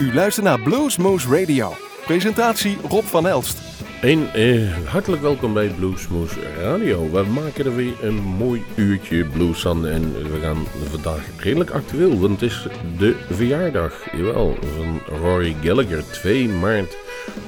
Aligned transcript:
U 0.00 0.14
luistert 0.14 0.46
naar 0.46 0.60
Bluesmoose 0.60 1.40
Radio. 1.40 1.74
Presentatie 2.06 2.76
Rob 2.88 3.04
van 3.04 3.26
Elst. 3.26 3.58
Een 4.00 4.28
eh, 4.32 4.76
hartelijk 4.84 5.22
welkom 5.22 5.52
bij 5.52 5.68
Bluesmoose 5.68 6.40
Radio. 6.60 7.10
We 7.10 7.22
maken 7.22 7.64
er 7.64 7.76
weer 7.76 7.94
een 8.02 8.22
mooi 8.22 8.64
uurtje 8.74 9.24
blues 9.24 9.66
aan 9.66 9.86
en 9.86 10.12
we 10.32 10.40
gaan 10.40 10.66
vandaag 10.90 11.24
redelijk 11.36 11.70
actueel, 11.70 12.18
want 12.18 12.40
het 12.40 12.50
is 12.50 12.66
de 12.98 13.16
verjaardag, 13.30 14.16
jawel, 14.16 14.56
van 14.76 15.00
Rory 15.18 15.56
Gallagher, 15.62 16.04
2 16.10 16.48
maart 16.48 16.96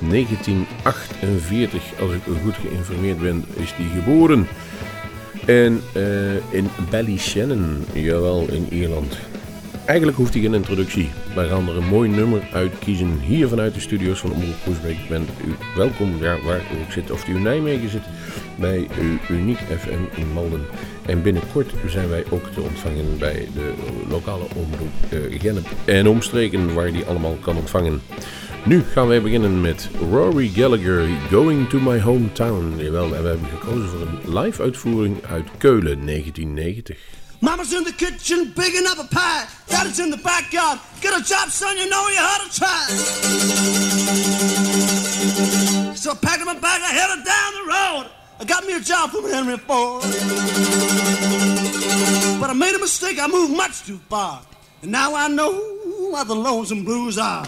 1948. 0.01 2.01
Als 2.01 2.13
ik 2.13 2.23
goed 2.43 2.55
geïnformeerd 2.55 3.21
ben, 3.21 3.45
is 3.55 3.75
die 3.77 3.89
geboren. 3.89 4.47
En 5.47 5.83
uh, 5.97 6.35
in 6.51 6.69
Ballyshannon, 6.91 7.85
jawel, 7.93 8.47
in 8.51 8.67
Ierland. 8.71 9.28
Eigenlijk 9.89 10.19
hoeft 10.19 10.33
hij 10.33 10.43
geen 10.43 10.55
introductie. 10.55 11.11
Wij 11.35 11.49
gaan 11.49 11.69
er 11.69 11.77
een 11.77 11.89
mooi 11.89 12.09
nummer 12.11 12.43
uit 12.53 12.79
kiezen. 12.79 13.21
Hier 13.21 13.49
vanuit 13.49 13.75
de 13.75 13.81
studio's 13.81 14.19
van 14.19 14.33
Omroep 14.33 14.61
Groesbeek 14.63 15.09
bent 15.09 15.29
u 15.47 15.55
welkom 15.77 16.17
ja, 16.21 16.41
waar 16.45 16.61
u 16.61 16.93
zit. 16.93 17.11
Of 17.11 17.29
u 17.29 17.35
in 17.35 17.43
Nijmegen 17.43 17.89
zit, 17.89 18.03
bij 18.59 18.89
Uniek 19.31 19.59
FM 19.59 20.21
in 20.21 20.33
Malden. 20.33 20.67
En 21.07 21.23
binnenkort 21.23 21.73
zijn 21.87 22.09
wij 22.09 22.25
ook 22.31 22.47
te 22.47 22.61
ontvangen 22.61 23.19
bij 23.19 23.49
de 23.55 23.73
lokale 24.09 24.45
omroep 24.55 25.43
uh, 25.43 25.97
en 25.97 26.09
omstreken, 26.09 26.75
waar 26.75 26.93
die 26.93 27.05
allemaal 27.05 27.37
kan 27.41 27.57
ontvangen. 27.57 28.01
Nu 28.65 28.83
gaan 28.83 29.09
wij 29.09 29.23
beginnen 29.23 29.61
met 29.61 29.89
Rory 30.11 30.49
Gallagher, 30.49 31.09
Going 31.31 31.69
to 31.69 31.79
My 31.79 32.01
Hometown. 32.01 32.73
Jawel, 32.77 33.15
en 33.15 33.23
we 33.23 33.29
hebben 33.29 33.49
gekozen 33.49 33.89
voor 33.89 34.01
een 34.01 34.41
live 34.41 34.63
uitvoering 34.63 35.25
uit 35.25 35.47
Keulen 35.59 36.07
1990. 36.07 36.99
Mama's 37.41 37.73
in 37.73 37.85
the 37.85 37.93
kitchen 37.93 38.53
bigging 38.57 38.85
up 38.87 38.99
a 38.99 39.05
pie. 39.05 39.47
Daddy's 39.69 40.01
in 40.01 40.11
the 40.11 40.17
backyard. 40.17 40.81
Get 41.01 41.19
a 41.19 41.23
job, 41.23 41.51
son, 41.51 41.77
you 41.77 41.89
know 41.89 42.09
you 42.09 42.17
had 42.17 42.39
to 42.39 42.59
try. 42.59 42.85
So 45.95 46.11
I 46.11 46.15
packed 46.15 46.45
my 46.45 46.55
bag, 46.55 46.83
I 46.83 46.93
headed 46.93 47.25
down 47.25 47.53
the 47.55 47.65
road. 47.69 48.11
I 48.41 48.45
got 48.45 48.65
me 48.65 48.75
a 48.75 48.81
job 48.81 49.11
from 49.11 49.31
Henry 49.31 49.57
Ford. 49.57 50.03
But 52.41 52.51
I 52.51 52.55
made 52.55 52.75
a 52.75 52.79
mistake, 52.79 53.19
I 53.21 53.29
moved 53.29 53.57
much 53.57 53.85
too 53.85 53.99
far. 54.09 54.43
And 54.83 54.91
now 54.91 55.15
I 55.15 55.29
know 55.29 55.53
why 56.11 56.25
the 56.25 56.35
lonesome 56.35 56.85
blues 56.85 57.19
are. 57.19 57.45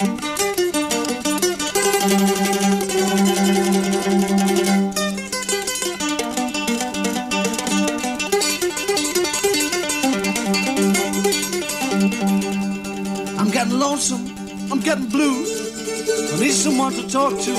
Getting 14.91 15.09
blues. 15.09 16.33
I 16.35 16.41
need 16.41 16.51
someone 16.51 16.93
to 16.95 17.09
talk 17.09 17.39
to. 17.39 17.53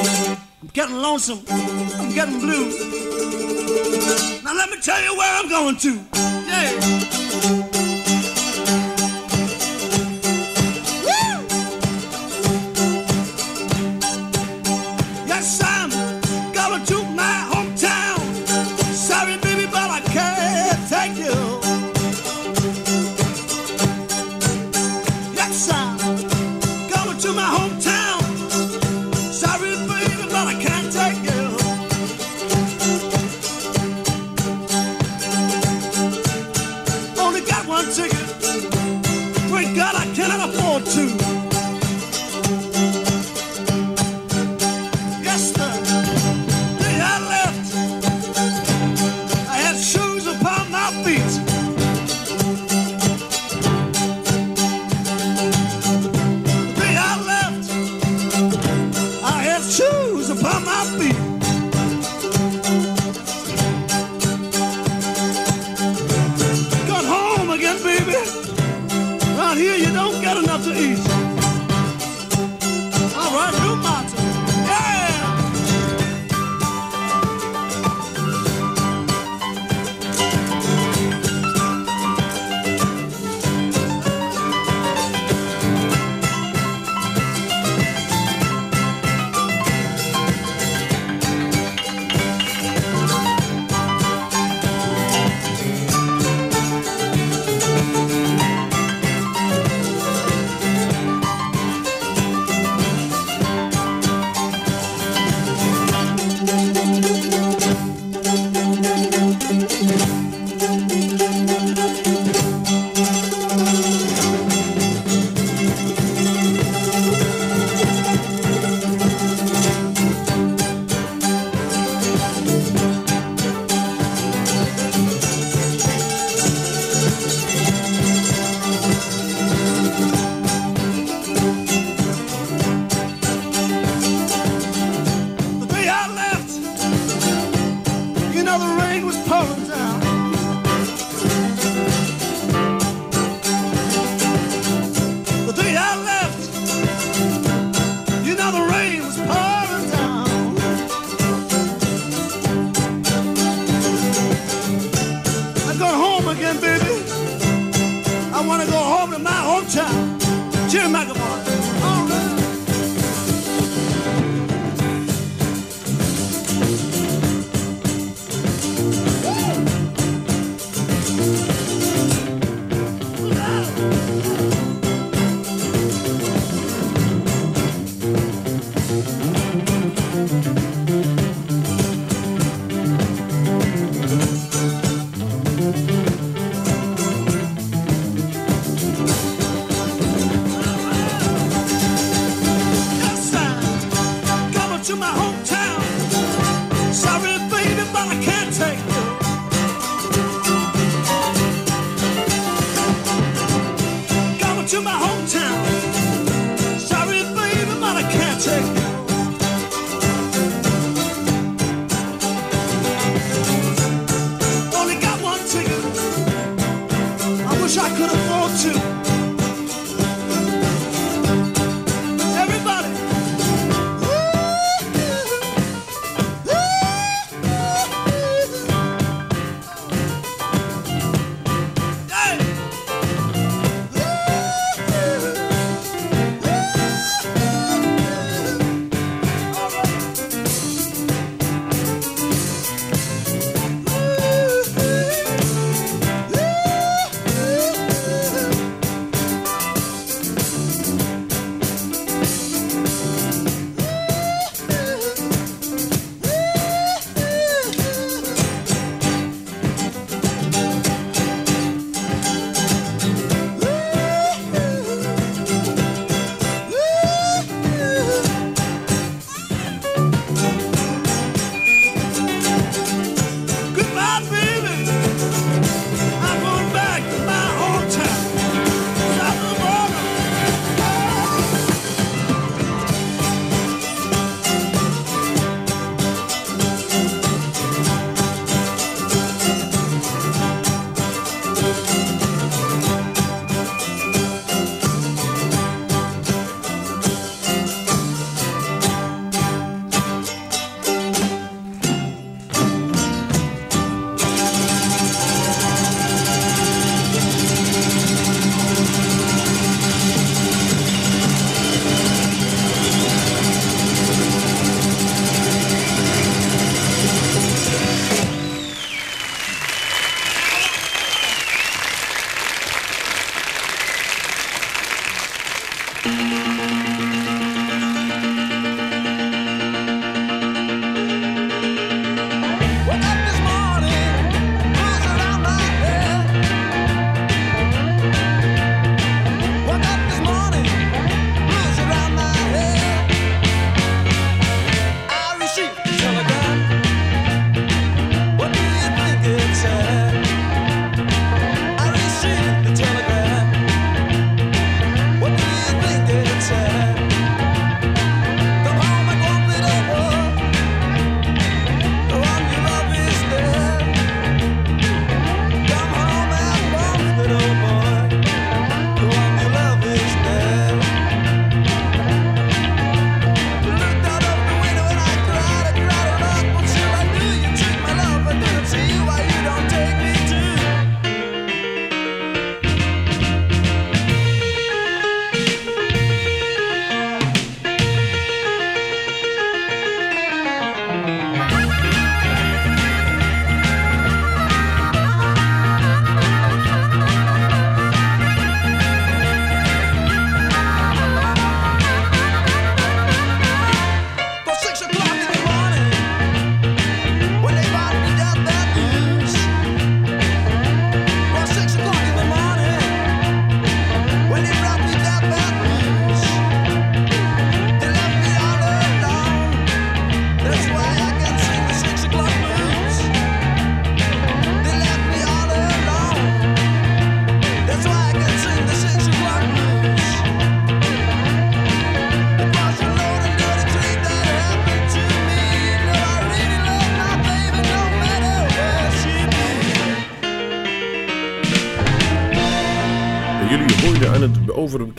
I'm 0.61 0.67
getting 0.73 0.97
lonesome, 0.97 1.39
I'm 1.47 2.13
getting 2.13 2.41
blue. 2.41 2.65
Now 4.43 4.53
let 4.53 4.69
me 4.69 4.81
tell 4.81 5.01
you 5.01 5.17
where 5.17 5.33
I'm 5.39 5.47
going 5.47 5.77
to. 5.77 5.99
Yeah. 6.13 7.60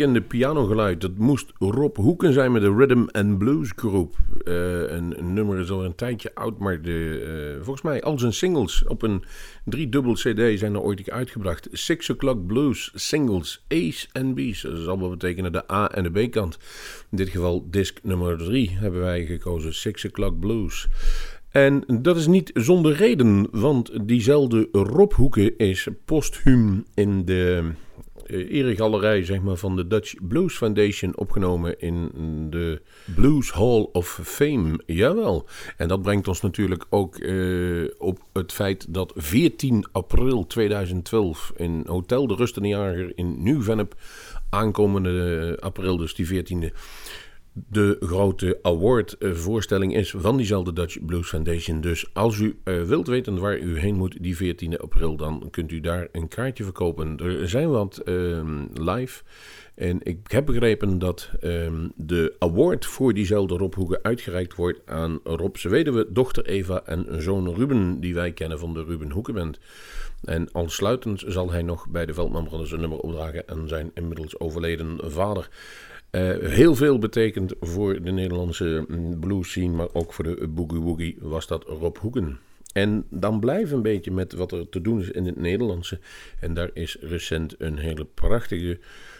Bekende 0.02 0.28
pianogeluid. 0.28 1.00
Dat 1.00 1.16
moest 1.16 1.52
Rob 1.59 1.97
Hoeken 1.97 2.32
zijn 2.32 2.52
met 2.52 2.62
de 2.62 2.75
Rhythm 2.75 3.04
and 3.11 3.38
Blues 3.38 3.73
Groep. 3.76 4.16
Uh, 4.44 4.54
een, 4.90 5.35
nummer 5.35 5.59
is 5.59 5.71
al 5.71 5.85
een 5.85 5.94
tijdje 5.94 6.35
oud, 6.35 6.59
maar 6.59 6.82
de, 6.82 7.54
uh, 7.56 7.64
volgens 7.64 7.82
mij 7.82 8.02
al 8.02 8.18
zijn 8.18 8.32
singles 8.32 8.85
op 8.87 9.02
een 9.02 9.25
driedubbel 9.64 10.12
cd 10.12 10.59
zijn 10.59 10.75
er 10.75 10.80
ooit 10.80 11.11
uitgebracht. 11.11 11.68
Six 11.73 12.11
O'Clock 12.11 12.47
Blues 12.47 12.92
Singles 12.94 13.64
A's 13.68 14.09
en 14.12 14.35
B's. 14.35 14.62
Dat 14.62 14.78
zal 14.78 14.99
wel 14.99 15.11
betekenen 15.11 15.52
de 15.52 15.73
A 15.73 15.90
en 15.90 16.02
de 16.02 16.26
B 16.26 16.30
kant. 16.30 16.59
In 17.11 17.16
dit 17.16 17.28
geval 17.28 17.66
disc 17.71 17.99
nummer 18.02 18.38
3 18.38 18.71
hebben 18.71 19.00
wij 19.00 19.26
gekozen. 19.26 19.75
Six 19.75 20.04
O'Clock 20.04 20.38
Blues. 20.40 20.88
En 21.50 21.85
dat 21.87 22.16
is 22.16 22.26
niet 22.26 22.50
zonder 22.54 22.92
reden, 22.92 23.49
want 23.50 24.09
diezelfde 24.09 24.68
Rob 24.73 25.12
Hoeken 25.12 25.59
is 25.59 25.88
posthuum 26.04 26.85
in 26.94 27.25
de 27.25 27.71
eregalerij 28.26 29.25
zeg 29.25 29.41
maar, 29.41 29.57
van 29.57 29.76
de 29.76 29.87
Dutch 29.87 30.14
Blues 30.29 30.57
Foundation 30.57 31.17
opgenomen 31.17 31.81
in 31.81 32.11
de 32.50 32.81
Blues 33.14 33.52
Hall 33.52 33.88
of 33.93 34.21
Fame. 34.23 34.81
Jawel. 34.87 35.47
En 35.76 35.88
dat 35.88 36.02
brengt 36.02 36.29
ons 36.29 36.41
natuurlijk 36.41 36.85
ook 36.91 37.19
uh, 37.19 37.91
op 37.99 38.19
het 38.33 38.52
feit 38.52 38.95
dat 38.95 39.12
14 39.17 39.87
april 39.93 40.47
2012 40.47 41.52
in 41.57 41.83
Hotel 41.87 42.26
de 42.26 42.35
Rustenjager 42.35 43.12
in 43.14 43.43
Nieuw-Vennep, 43.43 43.95
aankomende 44.50 45.57
april, 45.61 45.97
dus 45.97 46.14
die 46.14 46.26
14e 46.26 46.73
de 47.52 47.97
grote 48.00 48.59
award-voorstelling 48.62 49.97
is 49.97 50.14
van 50.16 50.37
diezelfde 50.37 50.73
Dutch 50.73 51.04
Blues 51.04 51.28
Foundation. 51.28 51.80
Dus 51.80 52.14
als 52.14 52.38
u 52.38 52.59
uh, 52.64 52.82
wilt 52.82 53.06
weten 53.06 53.38
waar 53.38 53.59
u 53.59 53.78
heen 53.78 53.94
moet 53.94 54.16
die 54.23 54.37
14 54.37 54.78
april, 54.78 55.16
dan 55.16 55.49
kunt 55.50 55.73
u 55.73 55.80
daar 55.80 56.09
een 56.12 56.28
kaartje 56.28 56.64
verkopen. 56.64 57.16
Er 57.16 57.49
zijn 57.49 57.71
wat 57.71 58.02
uh, 58.04 58.42
live. 58.75 59.23
En 59.75 59.99
ik 60.02 60.18
heb 60.30 60.47
begrepen 60.47 60.99
dat 60.99 61.30
um, 61.42 61.92
de 61.97 62.35
award 62.38 62.87
voor 62.87 63.14
diezelfde 63.14 63.56
Rob 63.56 63.75
Hoeken 63.75 63.99
uitgereikt 64.02 64.54
wordt 64.54 64.80
aan 64.85 65.21
Rob 65.25 65.56
weduwe, 65.56 66.06
dochter 66.11 66.47
Eva 66.47 66.82
en 66.85 67.23
zoon 67.23 67.54
Ruben, 67.54 68.00
die 68.00 68.14
wij 68.14 68.32
kennen 68.32 68.59
van 68.59 68.75
de 68.75 68.85
Ruben 68.85 69.11
Hoekenband. 69.11 69.59
En 70.25 70.49
aansluitend 70.52 71.25
zal 71.26 71.50
hij 71.50 71.62
nog 71.62 71.88
bij 71.88 72.06
de 72.06 72.14
Veldman 72.14 72.49
een 72.50 72.80
nummer 72.80 72.99
opdragen 72.99 73.42
aan 73.47 73.68
zijn 73.68 73.90
inmiddels 73.94 74.40
overleden 74.40 74.99
vader. 75.02 75.49
Uh, 76.12 76.38
heel 76.38 76.75
veel 76.75 76.99
betekend 76.99 77.54
voor 77.61 78.02
de 78.02 78.11
Nederlandse 78.11 78.85
mm, 78.88 79.21
blues 79.21 79.50
scene, 79.50 79.75
maar 79.75 79.88
ook 79.92 80.12
voor 80.12 80.25
de 80.25 80.49
boogie 80.49 80.81
woogie 80.81 81.16
was 81.21 81.47
dat 81.47 81.64
Rob 81.64 81.97
Hoeken. 81.97 82.38
En 82.73 83.07
dan 83.11 83.40
blijf 83.40 83.71
een 83.71 83.83
beetje 83.83 84.11
met 84.11 84.33
wat 84.33 84.52
er 84.52 84.69
te 84.69 84.81
doen 84.81 85.00
is 85.00 85.11
in 85.11 85.26
het 85.26 85.37
Nederlandse. 85.37 85.99
En 86.40 86.54
daar 86.54 86.71
is 86.73 86.97
recent 87.00 87.54
een 87.59 87.78
hele 87.78 88.04
prachtige 88.04 88.78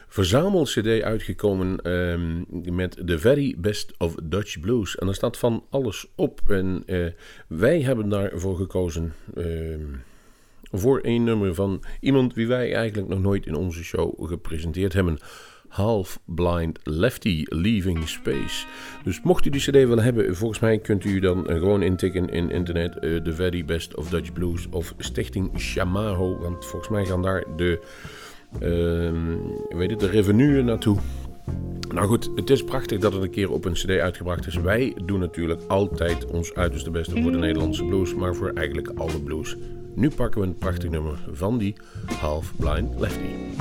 verzamel-cd 0.09 1.03
uitgekomen 1.03 1.91
um, 1.91 2.45
met 2.77 3.03
The 3.07 3.19
Very 3.19 3.55
Best 3.59 3.93
of 3.99 4.15
Dutch 4.23 4.61
Blues. 4.61 4.97
En 4.97 5.07
daar 5.07 5.15
staat 5.15 5.39
van 5.39 5.65
alles 5.71 6.07
op. 6.15 6.41
En 6.47 6.83
uh, 6.87 7.07
wij 7.47 7.81
hebben 7.81 8.09
daarvoor 8.09 8.57
gekozen 8.57 9.15
uh, 9.35 9.77
voor 10.73 11.01
een 11.03 11.25
nummer 11.25 11.55
van 11.55 11.83
iemand 12.01 12.35
wie 12.35 12.47
wij 12.47 12.75
eigenlijk 12.75 13.09
nog 13.09 13.21
nooit 13.21 13.47
in 13.47 13.55
onze 13.55 13.85
show 13.85 14.29
gepresenteerd 14.29 14.93
hebben. 14.93 15.19
Half 15.73 16.21
Blind 16.25 16.79
Lefty 16.83 17.45
Leaving 17.49 18.09
Space. 18.09 18.67
Dus 19.05 19.21
mocht 19.23 19.47
u 19.47 19.51
die 19.51 19.61
CD 19.61 19.73
willen 19.73 20.05
hebben, 20.05 20.37
volgens 20.37 20.61
mij 20.61 20.79
kunt 20.79 21.05
u 21.05 21.21
dan 21.21 21.45
gewoon 21.47 21.83
intikken 21.83 22.29
in 22.29 22.51
internet 22.51 22.97
uh, 23.01 23.17
The 23.17 23.35
Very 23.35 23.65
Best 23.65 23.97
of 23.97 24.09
Dutch 24.09 24.33
Blues 24.33 24.67
of 24.71 24.95
Stichting 24.99 25.61
Shamaho. 25.61 26.39
Want 26.39 26.67
volgens 26.67 26.91
mij 26.91 27.05
gaan 27.05 27.23
daar 27.23 27.45
de, 27.57 27.81
uh, 28.55 29.79
weet 29.79 29.91
het, 29.91 30.01
de 30.01 30.07
revenue 30.07 30.63
naartoe. 30.63 30.99
Nou 31.95 32.07
goed, 32.07 32.31
het 32.35 32.51
is 32.51 32.65
prachtig 32.65 32.99
dat 32.99 33.13
het 33.13 33.23
een 33.23 33.31
keer 33.31 33.51
op 33.51 33.65
een 33.65 33.73
CD 33.73 33.91
uitgebracht 33.91 34.47
is. 34.47 34.55
Wij 34.55 34.97
doen 35.05 35.21
natuurlijk 35.21 35.61
altijd 35.69 36.27
ons 36.27 36.55
uiterste 36.55 36.91
beste 36.91 37.23
voor 37.23 37.33
de 37.33 37.39
Nederlandse 37.39 37.85
blues, 37.85 38.15
maar 38.15 38.35
voor 38.35 38.51
eigenlijk 38.55 38.89
alle 38.95 39.21
blues. 39.21 39.57
Nu 39.95 40.11
pakken 40.11 40.41
we 40.41 40.47
een 40.47 40.55
prachtig 40.55 40.91
nummer 40.91 41.19
van 41.33 41.59
die 41.59 41.75
Half 42.21 42.53
Blind 42.57 43.01
Lefty. 43.01 43.61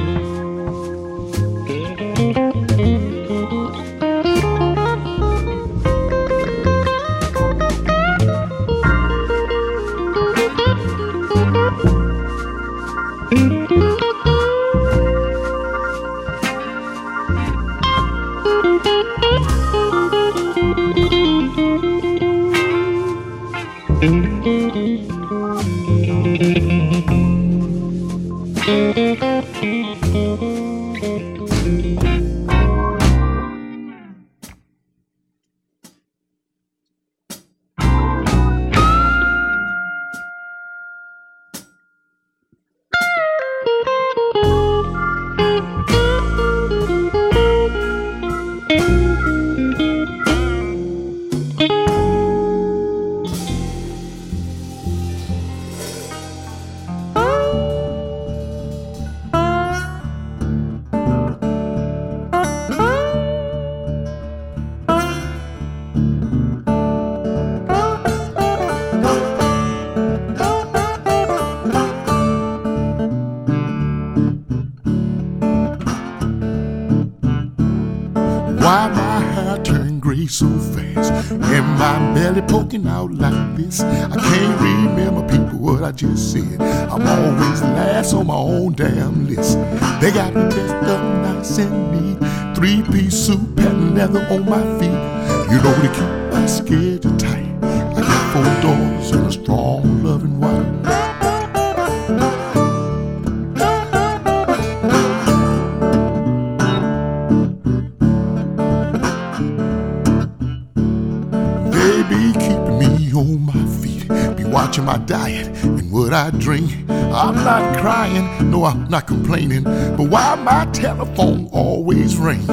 watching 114.61 114.85
my 114.85 114.97
diet 114.99 115.47
and 115.63 115.91
what 115.91 116.13
I 116.13 116.29
drink. 116.29 116.71
I'm 116.89 117.33
not 117.33 117.79
crying, 117.79 118.51
no, 118.51 118.65
I'm 118.65 118.87
not 118.89 119.07
complaining. 119.07 119.63
But 119.63 120.07
why 120.13 120.35
my 120.35 120.65
telephone 120.71 121.49
always 121.51 122.15
ringing? 122.15 122.47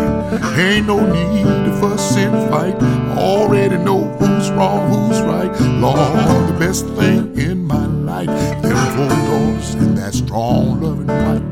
Ain't 0.56 0.86
no 0.86 0.98
need 1.00 1.44
to 1.66 1.78
fuss 1.78 2.16
and 2.16 2.50
fight. 2.50 2.76
Already 3.18 3.76
know 3.76 4.04
who's 4.18 4.50
wrong, 4.52 4.88
who's 4.88 5.20
right. 5.20 5.52
Lord, 5.82 6.48
the 6.48 6.56
best 6.58 6.86
thing 6.96 7.36
in 7.36 7.66
my 7.66 7.84
life, 7.84 8.62
them 8.62 8.78
four 8.96 9.16
doors 9.26 9.74
and 9.74 9.98
that 9.98 10.14
strong 10.14 10.80
loving 10.80 11.08
wife. 11.08 11.47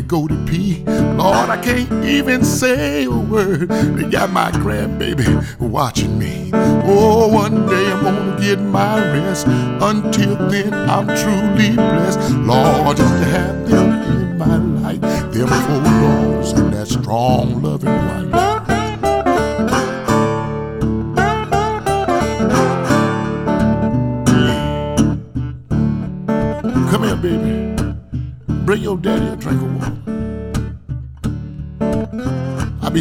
Go 0.00 0.28
to 0.28 0.36
pee. 0.46 0.84
Lord, 0.84 1.50
I 1.50 1.60
can't 1.62 2.04
even 2.04 2.44
say 2.44 3.04
a 3.04 3.10
word. 3.10 3.68
They 3.68 4.08
got 4.08 4.30
my 4.30 4.50
grandbaby 4.50 5.58
watching 5.58 6.18
me. 6.18 6.50
Oh, 6.54 7.28
one 7.28 7.66
day 7.66 7.92
I'm 7.92 8.04
gonna 8.04 8.40
get 8.40 8.58
my 8.60 9.00
rest. 9.12 9.46
Until 9.46 10.36
then, 10.48 10.72
I'm 10.72 11.06
truly 11.06 11.74
blessed. 11.74 12.30
Lord, 12.30 12.96
just 12.96 13.14
to 13.14 13.24
have 13.24 13.68
them 13.68 13.92
in 14.16 14.38
my 14.38 14.56
life, 14.56 15.00
them 15.00 15.48
four 15.48 15.82
doors 16.00 16.52
and 16.52 16.72
that 16.72 16.88
strong, 16.88 17.62
loving 17.62 17.88
wife. 17.88 18.27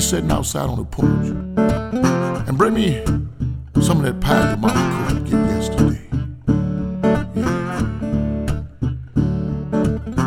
Sitting 0.07 0.31
outside 0.31 0.69
on 0.69 0.77
the 0.77 0.85
porch. 0.85 1.27
And 2.47 2.57
bring 2.57 2.75
me 2.75 3.03
some 3.81 3.97
of 3.97 4.03
that 4.05 4.21
pie 4.21 4.51
your 4.51 4.55
mama 4.55 5.19
cooked 5.19 5.31
yesterday. 5.33 5.99
Yeah. 7.35 7.81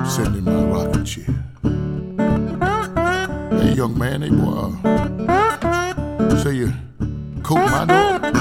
Sitting 0.04 0.34
in 0.34 0.44
my 0.44 0.64
rocking 0.64 1.04
chair. 1.06 1.24
Hey, 3.58 3.72
young 3.72 3.96
man, 3.98 4.20
hey 4.20 4.28
boy. 4.28 4.70
Uh, 5.26 6.36
say 6.42 6.56
you 6.56 6.74
coat 7.42 7.64
my 7.70 7.86
dog. 7.86 8.34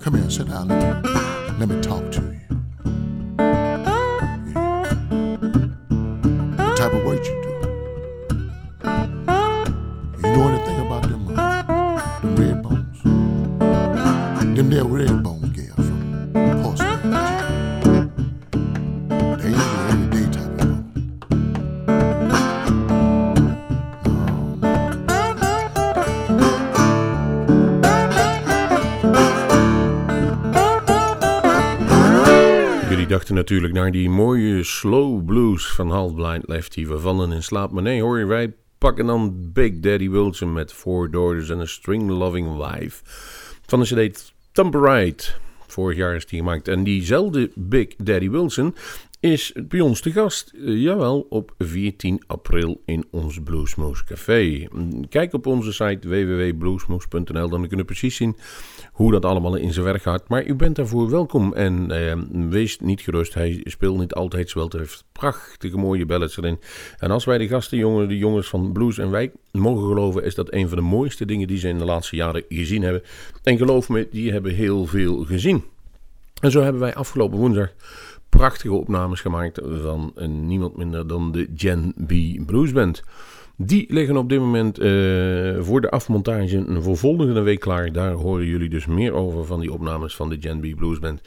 Come 0.00 0.14
here, 0.14 0.30
sit 0.30 0.48
down. 0.48 0.68
Let 0.68 1.04
me, 1.04 1.10
let 1.58 1.68
me 1.68 1.80
talk 1.82 2.10
to 2.12 2.22
you. 2.22 2.25
Natuurlijk 33.46 33.72
naar 33.72 33.90
die 33.90 34.10
mooie 34.10 34.62
slow 34.62 35.24
blues 35.24 35.66
van 35.66 35.90
Half 35.90 36.14
Blind 36.14 36.48
Lefty. 36.48 36.86
We 36.86 36.98
vallen 36.98 37.32
in 37.32 37.42
slaap. 37.42 37.70
Maar 37.70 37.82
nee 37.82 38.02
hoor, 38.02 38.26
wij 38.26 38.54
pakken 38.78 39.06
dan 39.06 39.52
Big 39.52 39.80
Daddy 39.80 40.10
Wilson 40.10 40.52
met 40.52 40.72
Four 40.72 41.10
Daughters 41.10 41.50
en 41.50 41.58
een 41.58 41.68
String 41.68 42.10
Loving 42.10 42.56
Wife. 42.56 43.02
Van 43.66 43.80
de 43.80 44.08
cd 44.08 44.34
Temperate. 44.52 45.24
Vorig 45.66 45.96
jaar 45.96 46.14
is 46.14 46.26
die 46.26 46.38
gemaakt. 46.38 46.68
En 46.68 46.84
diezelfde 46.84 47.50
Big 47.54 47.88
Daddy 47.96 48.30
Wilson 48.30 48.74
is 49.20 49.52
bij 49.68 49.80
ons 49.80 50.00
te 50.00 50.12
gast. 50.12 50.52
Uh, 50.54 50.82
jawel, 50.82 51.26
op 51.28 51.54
14 51.58 52.22
april 52.26 52.82
in 52.84 53.04
ons 53.10 53.40
Bluesmoose 53.44 54.04
Café. 54.04 54.68
Kijk 55.08 55.32
op 55.32 55.46
onze 55.46 55.72
site 55.72 56.08
www.bluesmoose.nl, 56.08 57.48
dan 57.48 57.60
kunnen 57.60 57.76
we 57.76 57.84
precies 57.84 58.16
zien 58.16 58.36
hoe 58.92 59.12
dat 59.12 59.24
allemaal 59.24 59.56
in 59.56 59.72
zijn 59.72 59.84
werk 59.84 60.02
gaat. 60.02 60.28
Maar 60.28 60.46
u 60.46 60.54
bent 60.54 60.76
daarvoor 60.76 61.10
welkom 61.10 61.54
en 61.54 61.90
uh, 61.90 62.48
wees 62.50 62.78
niet 62.80 63.00
gerust. 63.00 63.34
Hij 63.34 63.60
speelt 63.64 63.98
niet 63.98 64.14
altijd 64.14 64.50
zwelt. 64.50 64.72
Hij 64.72 64.80
heeft 64.80 65.04
prachtige 65.12 65.76
mooie 65.76 66.06
ballads 66.06 66.36
erin. 66.36 66.58
En 66.98 67.10
als 67.10 67.24
wij 67.24 67.38
de 67.38 67.48
gasten, 67.48 67.78
jongen, 67.78 68.08
de 68.08 68.18
jongens 68.18 68.48
van 68.48 68.72
Blues 68.72 68.98
en 68.98 69.10
Wijk, 69.10 69.34
mogen 69.52 69.88
geloven, 69.88 70.24
is 70.24 70.34
dat 70.34 70.52
een 70.52 70.68
van 70.68 70.78
de 70.78 70.84
mooiste 70.84 71.24
dingen 71.24 71.46
die 71.46 71.58
ze 71.58 71.68
in 71.68 71.78
de 71.78 71.84
laatste 71.84 72.16
jaren 72.16 72.44
gezien 72.48 72.82
hebben. 72.82 73.02
En 73.42 73.56
geloof 73.56 73.88
me, 73.88 74.08
die 74.10 74.32
hebben 74.32 74.54
heel 74.54 74.86
veel 74.86 75.24
gezien. 75.24 75.64
En 76.40 76.50
zo 76.50 76.62
hebben 76.62 76.80
wij 76.80 76.94
afgelopen 76.94 77.38
woensdag 77.38 77.72
prachtige 78.36 78.74
opnames 78.74 79.20
gemaakt 79.20 79.60
van 79.64 80.12
niemand 80.28 80.76
minder 80.76 81.06
dan 81.06 81.32
de 81.32 81.48
Gen 81.54 81.94
B 82.06 82.12
Blues 82.46 82.72
Band. 82.72 83.02
Die 83.56 83.92
liggen 83.92 84.16
op 84.16 84.28
dit 84.28 84.38
moment 84.38 84.80
uh, 84.80 85.62
voor 85.62 85.80
de 85.80 85.90
afmontage 85.90 86.64
voor 86.80 86.96
volgende 86.96 87.40
week 87.40 87.60
klaar. 87.60 87.92
Daar 87.92 88.12
horen 88.12 88.46
jullie 88.46 88.68
dus 88.68 88.86
meer 88.86 89.12
over 89.12 89.44
van 89.44 89.60
die 89.60 89.72
opnames 89.72 90.16
van 90.16 90.28
de 90.28 90.36
Gen 90.40 90.60
B 90.60 90.76
Blues 90.76 90.98
Band. 90.98 91.20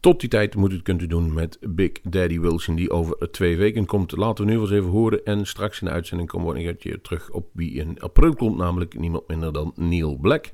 Tot 0.00 0.20
die 0.20 0.28
tijd 0.28 0.54
moet 0.54 0.72
het 0.72 1.02
u 1.02 1.06
doen 1.06 1.32
met 1.32 1.58
Big 1.60 1.92
Daddy 2.02 2.40
Wilson, 2.40 2.74
die 2.74 2.90
over 2.90 3.30
twee 3.30 3.56
weken 3.56 3.86
komt. 3.86 4.16
Laten 4.16 4.44
we 4.44 4.50
nu 4.50 4.56
wel 4.58 4.66
eens 4.66 4.76
even 4.76 4.90
horen. 4.90 5.24
En 5.24 5.46
straks 5.46 5.80
in 5.80 5.86
de 5.86 5.92
uitzending 5.92 6.28
komen 6.28 6.54
we 6.54 6.76
een 6.82 7.00
terug 7.02 7.30
op 7.30 7.46
wie 7.52 7.72
in 7.72 8.00
april 8.00 8.34
komt, 8.34 8.56
namelijk 8.56 8.98
niemand 8.98 9.28
minder 9.28 9.52
dan 9.52 9.72
Neil 9.76 10.16
Black. 10.16 10.52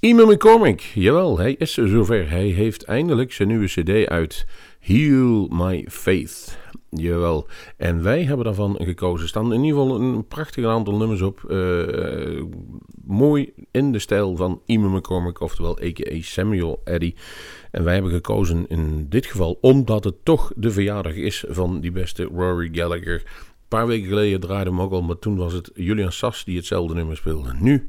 Iman 0.00 0.28
McCormick, 0.28 0.80
jawel, 0.80 1.38
hij 1.38 1.54
is 1.58 1.74
zover. 1.74 2.30
Hij 2.30 2.46
heeft 2.46 2.82
eindelijk 2.82 3.32
zijn 3.32 3.48
nieuwe 3.48 3.66
CD 3.66 4.08
uit. 4.08 4.46
Heal 4.78 5.48
My 5.50 5.86
Faith. 5.88 6.58
Jawel. 6.90 7.46
En 7.76 8.02
wij 8.02 8.24
hebben 8.24 8.44
daarvan 8.44 8.76
gekozen. 8.78 9.22
Er 9.22 9.28
staan 9.28 9.52
in 9.52 9.64
ieder 9.64 9.80
geval 9.80 10.00
een 10.00 10.26
prachtig 10.26 10.64
aantal 10.64 10.96
nummers 10.96 11.20
op. 11.20 11.44
Uh, 11.48 12.42
mooi 13.04 13.52
in 13.70 13.92
de 13.92 13.98
stijl 13.98 14.36
van 14.36 14.62
Iman 14.64 14.96
McCormick, 14.96 15.40
oftewel 15.40 15.78
a.k.a. 15.82 16.20
Samuel 16.20 16.80
Eddy. 16.84 17.14
En 17.70 17.84
wij 17.84 17.94
hebben 17.94 18.12
gekozen 18.12 18.64
in 18.68 19.06
dit 19.08 19.26
geval 19.26 19.58
omdat 19.60 20.04
het 20.04 20.24
toch 20.24 20.52
de 20.56 20.70
verjaardag 20.70 21.14
is 21.14 21.44
van 21.48 21.80
die 21.80 21.92
beste 21.92 22.24
Rory 22.24 22.68
Gallagher. 22.72 23.22
Een 23.24 23.68
paar 23.68 23.86
weken 23.86 24.08
geleden 24.08 24.40
draaide 24.40 24.70
hem 24.70 24.80
ook 24.80 24.92
al, 24.92 25.02
maar 25.02 25.18
toen 25.18 25.36
was 25.36 25.52
het 25.52 25.70
Julian 25.74 26.12
Sass 26.12 26.44
die 26.44 26.56
hetzelfde 26.56 26.94
nummer 26.94 27.16
speelde. 27.16 27.52
Nu 27.58 27.88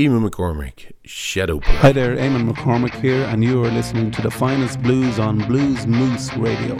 Eamon 0.00 0.26
McCormick, 0.26 0.92
Shadow 1.04 1.60
Play. 1.60 1.74
Hi 1.74 1.92
there, 1.92 2.16
Eamon 2.16 2.50
McCormick 2.50 2.98
here, 3.02 3.22
and 3.24 3.44
you 3.44 3.62
are 3.62 3.70
listening 3.70 4.10
to 4.12 4.22
the 4.22 4.30
finest 4.30 4.80
blues 4.80 5.18
on 5.18 5.46
Blues 5.46 5.86
Moose 5.86 6.34
Radio. 6.38 6.78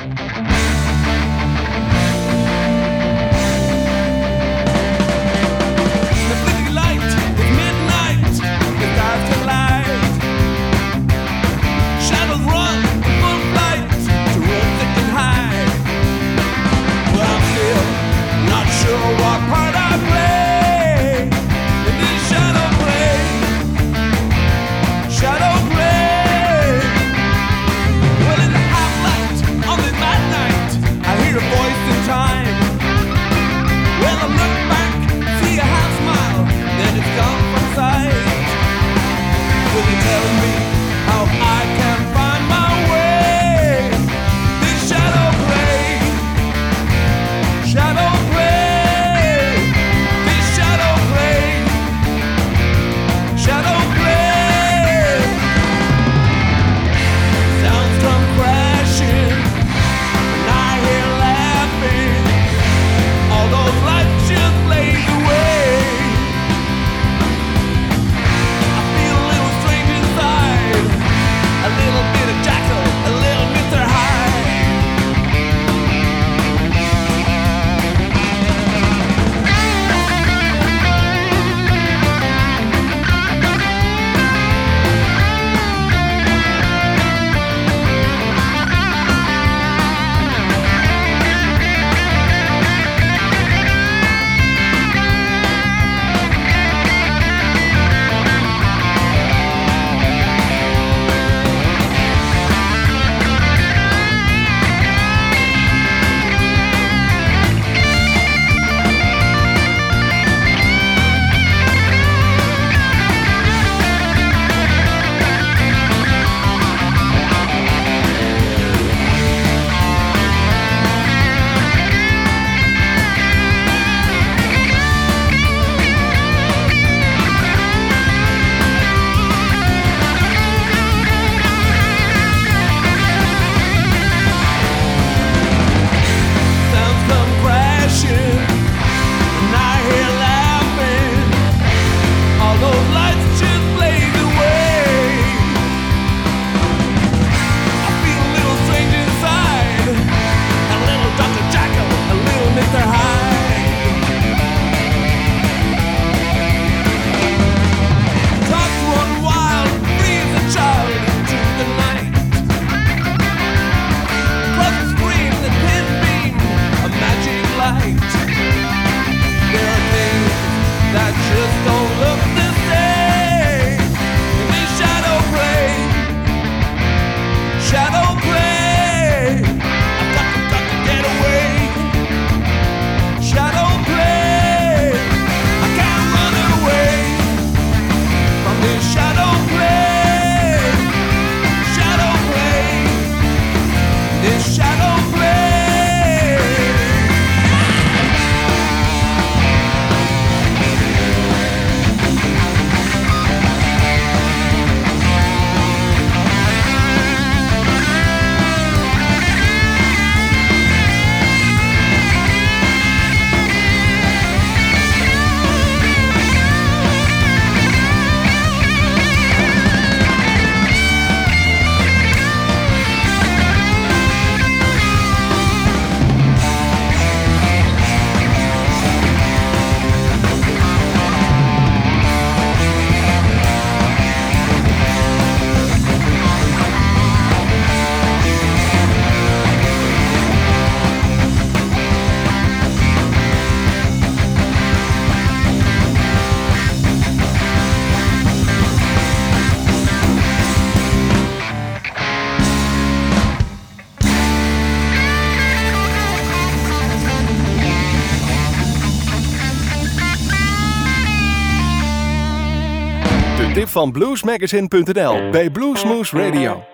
Van 263.81 263.93
bluesmagazine.nl 263.93 265.31
bij 265.31 265.51
Bluesmoose 265.51 266.17
Radio. 266.17 266.65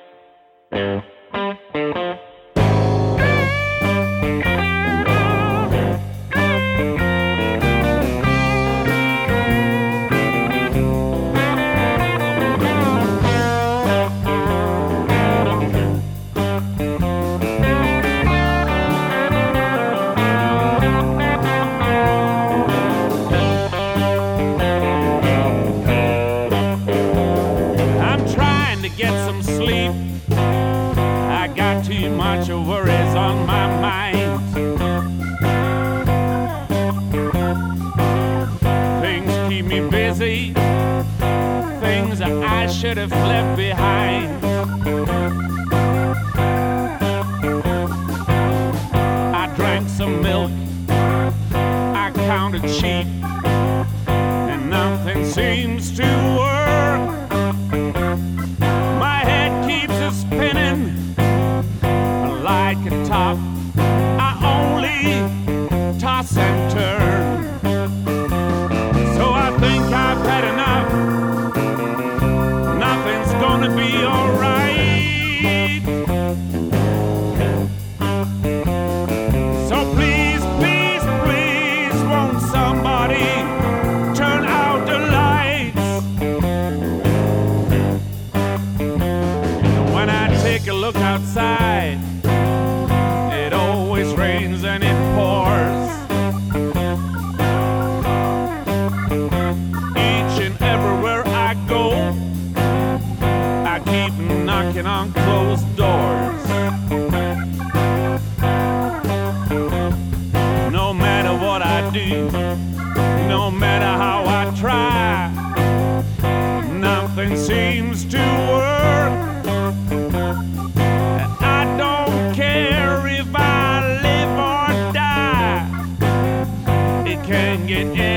get 127.65 127.87
in. 127.97 128.16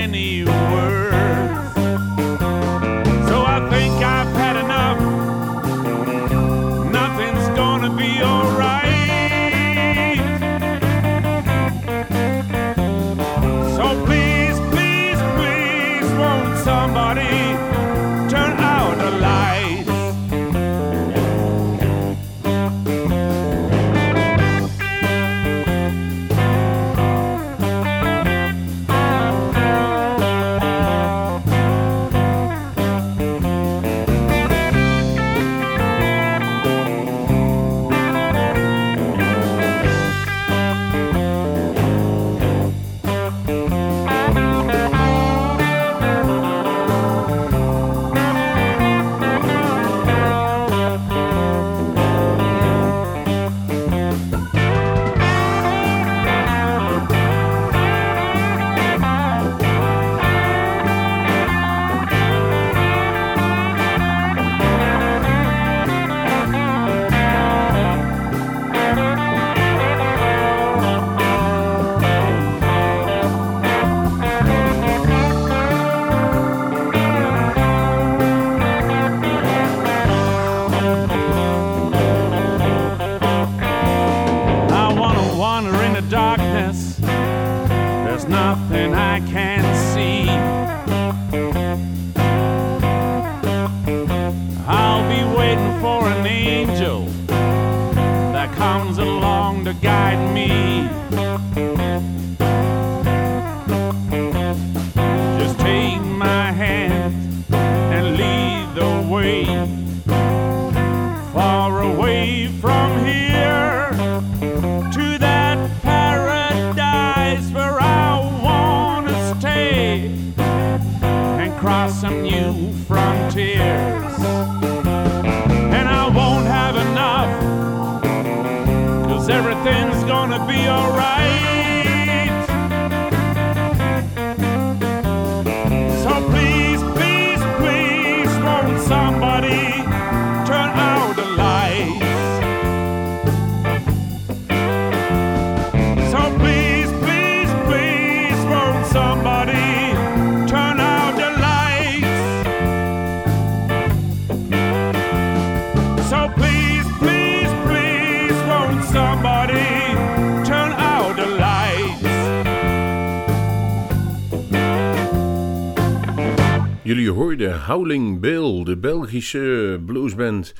Howling 167.53 168.19
Bill, 168.19 168.63
de 168.63 168.77
Belgische 168.77 169.81
bluesband. 169.85 170.53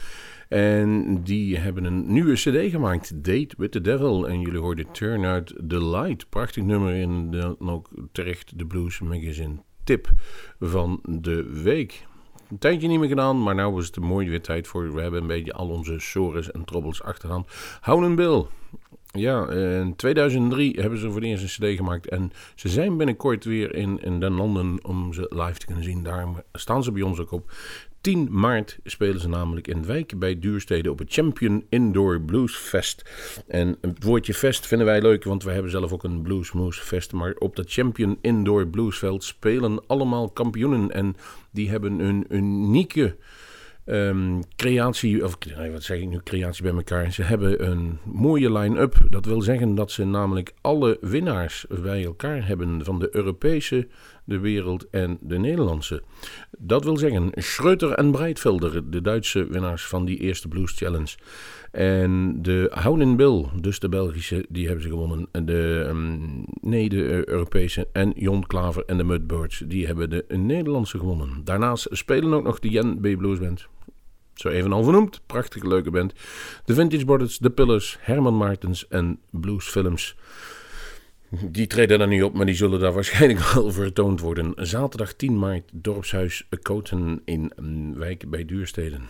En 0.50 1.22
die 1.24 1.58
hebben 1.58 1.84
een 1.84 2.14
nieuwe 2.14 2.34
cd 2.34 2.72
gemaakt, 2.72 3.24
Date 3.24 3.50
with 3.58 3.72
the 3.72 3.82
Devil. 3.82 4.28
En 4.28 4.42
jullie 4.42 4.60
hoorden 4.60 4.92
Turn 4.92 5.26
Out 5.26 5.54
the 5.68 5.86
Light. 5.86 6.30
Prachtig 6.30 6.64
nummer 6.64 7.02
en 7.02 7.32
dan 7.32 7.70
ook 7.70 7.90
terecht 8.12 8.60
de 8.60 8.66
Blues 8.66 9.00
Magazine 9.00 9.56
tip 9.84 10.12
van 10.60 11.00
de 11.04 11.62
week. 11.64 12.08
Een 12.50 12.58
tijdje 12.58 12.88
niet 12.88 13.00
meer 13.00 13.10
gedaan, 13.10 13.44
maar 13.44 13.56
nu 13.56 13.78
is 13.78 13.86
het 13.86 13.96
er 13.96 14.02
mooi 14.02 14.30
weer 14.30 14.42
tijd 14.42 14.68
voor. 14.68 14.94
We 14.94 15.02
hebben 15.02 15.22
een 15.22 15.28
beetje 15.28 15.54
al 15.54 15.70
onze 15.70 16.00
sores 16.00 16.52
en 16.52 16.66
troubles 16.66 17.04
achterhand. 17.04 17.48
Howling 17.82 18.16
Bill. 18.16 18.46
Ja, 19.12 19.50
in 19.50 19.96
2003 19.96 20.80
hebben 20.80 21.00
ze 21.00 21.12
voor 21.12 21.22
de 21.22 21.28
eerste 21.28 21.46
cd 21.46 21.76
gemaakt. 21.76 22.08
En 22.08 22.32
ze 22.56 22.70
zijn 22.70 22.98
binnenkort 22.98 23.46
weer 23.46 23.76
in, 23.76 24.02
in 24.02 24.20
den 24.20 24.34
landen 24.34 24.86
om 24.86 25.14
ze 25.14 25.26
live 25.30 25.58
te 25.58 25.66
kunnen 25.66 25.84
zien. 25.84 26.04
Daarom 26.04 26.42
staan 26.54 26.84
ze 26.84 26.92
bij 26.92 27.02
ons 27.02 27.20
ook 27.20 27.32
op. 27.32 27.52
10 28.02 28.28
maart 28.32 28.80
spelen 28.84 29.20
ze 29.20 29.30
namelijk 29.30 29.68
in 29.68 29.86
Wijk 29.86 30.20
bij 30.20 30.40
Duurstede 30.40 30.92
op 30.92 31.00
het 31.00 31.14
Champion 31.14 31.66
Indoor 31.70 32.22
Blues 32.22 32.56
Fest. 32.56 33.10
En 33.48 33.78
het 33.82 34.04
woordje 34.04 34.34
fest 34.34 34.68
vinden 34.68 34.88
wij 34.88 35.02
leuk, 35.02 35.24
want 35.24 35.44
we 35.44 35.52
hebben 35.52 35.72
zelf 35.72 35.92
ook 35.94 36.04
een 36.04 36.22
Blues 36.22 36.52
Moose 36.52 36.82
Fest. 36.82 37.14
Maar 37.14 37.34
op 37.34 37.56
dat 37.56 37.72
Champion 37.72 38.18
Indoor 38.22 38.68
Bluesveld 38.68 39.24
spelen 39.24 39.88
allemaal 39.88 40.30
kampioenen. 40.30 40.92
En 40.92 41.16
die 41.52 41.70
hebben 41.70 42.00
een 42.00 42.26
unieke 42.30 43.16
ehm, 43.90 44.42
creatie, 44.56 45.26
of 45.26 45.38
wat 45.72 45.84
zeg 45.84 46.00
ik 46.00 46.10
nu, 46.10 46.20
creatie 46.24 46.64
bij 46.64 46.74
elkaar. 46.74 47.12
Ze 47.12 47.24
hebben 47.24 47.70
een 47.70 47.98
mooie 48.04 48.52
line-up. 48.52 48.96
Dat 49.10 49.26
wil 49.26 49.42
zeggen 49.42 49.76
dat 49.76 49.92
ze 49.92 50.06
namelijk 50.06 50.54
alle 50.62 50.98
winnaars 51.02 51.66
bij 51.84 52.06
elkaar 52.06 52.48
hebben 52.48 52.86
van 52.86 53.00
de 53.00 53.16
Europese, 53.16 53.88
de 54.24 54.40
wereld 54.40 54.90
en 54.90 55.18
de 55.22 55.38
Nederlandse. 55.38 56.04
Dat 56.58 56.84
wil 56.84 56.98
zeggen 56.98 57.32
Schreuter 57.34 57.92
en 57.92 58.12
Breitvelder, 58.12 58.90
de 58.90 59.02
Duitse 59.02 59.48
winnaars 59.48 59.86
van 59.86 60.06
die 60.06 60.18
eerste 60.18 60.48
Blues 60.48 60.78
Challenge. 60.78 61.16
En 61.72 62.42
de 62.42 62.72
Houden 62.74 63.16
Bill, 63.16 63.46
dus 63.62 63.80
de 63.80 63.90
Belgische, 63.90 64.46
die 64.50 64.66
hebben 64.66 64.84
ze 64.84 64.90
gewonnen. 64.90 65.28
En 65.32 65.46
de, 65.46 65.86
ehm, 65.88 66.18
nee, 66.62 66.90
de 66.90 67.06
eh, 67.06 67.26
Europese 67.26 67.88
en 67.92 68.14
Jon 68.16 68.46
Klaver 68.48 68.84
en 68.86 68.98
de 68.98 69.04
Mudbirds, 69.04 69.64
die 69.68 69.86
hebben 69.86 70.10
de 70.10 70.26
Nederlandse 70.28 70.98
gewonnen. 70.98 71.42
Daarnaast 71.44 71.88
spelen 71.92 72.34
ook 72.34 72.44
nog 72.44 72.60
de 72.60 72.70
Jen 72.70 72.98
B 72.98 73.18
Blues 73.18 73.40
Band. 73.40 73.68
Zo 74.40 74.50
even 74.50 74.74
al 74.74 74.84
vernoemd, 74.84 75.22
prachtige 75.26 75.68
leuke 75.68 75.92
band. 75.92 76.14
De 76.66 76.74
Vintage 76.74 77.06
Borders, 77.06 77.38
The 77.38 77.50
Pillars, 77.50 77.98
Herman 78.00 78.36
Martens 78.36 78.88
en 78.88 79.20
Blues 79.30 79.68
Films. 79.68 80.16
Die 81.30 81.68
treden 81.68 82.00
dan 82.00 82.10
niet 82.10 82.24
op, 82.24 82.34
maar 82.34 82.46
die 82.46 82.56
zullen 82.56 82.80
daar 82.80 82.94
waarschijnlijk 82.94 83.40
wel 83.54 83.72
vertoond 83.72 84.20
worden. 84.20 84.54
Zaterdag 84.56 85.14
10 85.14 85.40
maart, 85.40 85.70
Dorpshuis 85.74 86.48
Koten 86.62 87.22
in 87.26 87.52
mm, 87.56 87.96
Wijk 87.96 88.30
bij 88.30 88.46
Duursteden. 88.46 89.02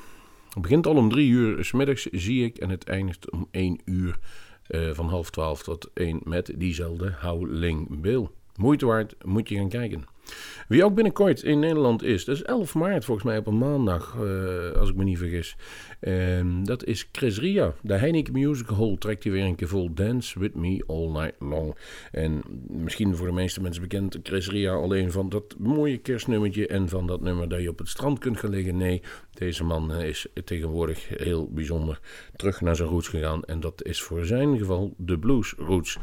Het 0.50 0.62
begint 0.62 0.88
al 0.88 0.96
om 0.96 1.10
drie 1.10 1.30
uur 1.30 1.66
s 1.66 1.72
middags, 1.72 2.06
zie 2.12 2.46
ik, 2.46 2.58
en 2.58 2.70
het 2.70 2.84
eindigt 2.84 3.32
om 3.32 3.48
één 3.52 3.80
uur 3.86 4.18
eh, 4.68 4.90
van 4.92 5.08
half 5.08 5.30
twaalf 5.30 5.64
tot 5.64 5.90
één 5.94 6.20
met 6.24 6.54
diezelfde 6.56 7.16
Howling 7.22 8.02
Bill. 8.02 8.28
Moeite 8.56 8.86
waard, 8.86 9.16
moet 9.26 9.50
je 9.50 9.56
gaan 9.56 9.70
kijken. 9.70 10.04
Wie 10.68 10.84
ook 10.84 10.94
binnenkort 10.94 11.44
in 11.44 11.60
Nederland 11.60 12.04
is, 12.04 12.26
dat 12.26 12.36
is 12.36 12.44
11 12.44 12.76
maart 12.76 13.06
volgens 13.06 13.26
mij 13.26 13.38
op 13.38 13.48
een 13.48 13.58
maandag, 13.58 14.16
eh, 14.16 14.80
als 14.80 14.90
ik 14.90 14.96
me 14.96 15.04
niet 15.04 15.18
vergis. 15.18 15.56
En 16.00 16.64
dat 16.64 16.86
is 16.86 17.10
Chris 17.12 17.40
Ria. 17.40 17.74
De 17.82 17.94
Heineken 17.94 18.34
Music 18.34 18.68
Hall 18.68 18.96
trekt 19.00 19.24
hij 19.24 19.34
weer 19.34 19.44
een 19.44 19.56
keer 19.56 19.68
vol 19.68 19.94
Dance 19.94 20.40
With 20.40 20.56
Me 20.56 20.84
All 20.88 21.08
Night 21.08 21.36
Long. 21.40 21.76
En 22.12 22.42
misschien 22.68 23.16
voor 23.16 23.28
de 23.28 23.34
meeste 23.34 23.62
mensen 23.62 23.82
bekend 23.82 24.18
Chris 24.24 24.50
Ria 24.50 24.74
alleen 24.74 25.12
van 25.12 25.30
dat 25.30 25.56
mooie 25.58 25.98
kerstnummertje 25.98 26.68
en 26.68 26.90
van 26.90 27.08
dat 27.08 27.22
nummer 27.22 27.50
dat 27.50 27.62
je 27.62 27.70
op 27.70 27.78
het 27.78 27.88
strand 27.88 28.20
kunt 28.20 28.38
gaan 28.38 28.50
liggen. 28.50 28.78
Nee, 28.78 29.02
deze 29.34 29.64
man 29.64 29.94
is 29.94 30.28
tegenwoordig 30.44 31.08
heel 31.18 31.50
bijzonder 31.52 32.00
terug 32.36 32.62
naar 32.62 32.76
zijn 32.76 32.90
roots 32.90 33.08
gegaan. 33.08 33.44
En 33.44 33.60
dat 33.60 33.84
is 33.84 34.02
voor 34.02 34.26
zijn 34.26 34.58
geval 34.58 34.94
de 34.98 35.20
blues 35.20 35.54
roots 35.58 35.98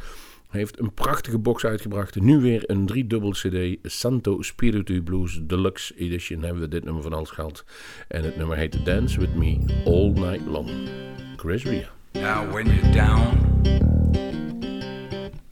heeft 0.49 0.79
een 0.79 0.95
prachtige 0.95 1.39
box 1.39 1.65
uitgebracht. 1.65 2.21
Nu 2.21 2.39
weer 2.39 2.63
een 2.67 2.87
driedubbel 2.87 3.31
CD. 3.31 3.79
Santo 3.83 4.43
Spiritu 4.43 5.03
Blues 5.03 5.41
Deluxe 5.43 5.95
Edition 5.97 6.43
hebben 6.43 6.63
we 6.63 6.69
dit 6.69 6.85
nummer 6.85 7.03
van 7.03 7.13
alles 7.13 7.31
gehad. 7.31 7.65
En 8.09 8.25
het 8.25 8.37
nummer 8.37 8.57
heet 8.57 8.85
Dance 8.85 9.21
With 9.21 9.35
Me 9.35 9.59
All 9.85 10.11
Night 10.11 10.47
Long. 10.47 10.71
Chris. 11.37 11.65
Now 12.13 12.53
when 12.53 12.67
you're 12.67 12.93
down, 12.93 13.63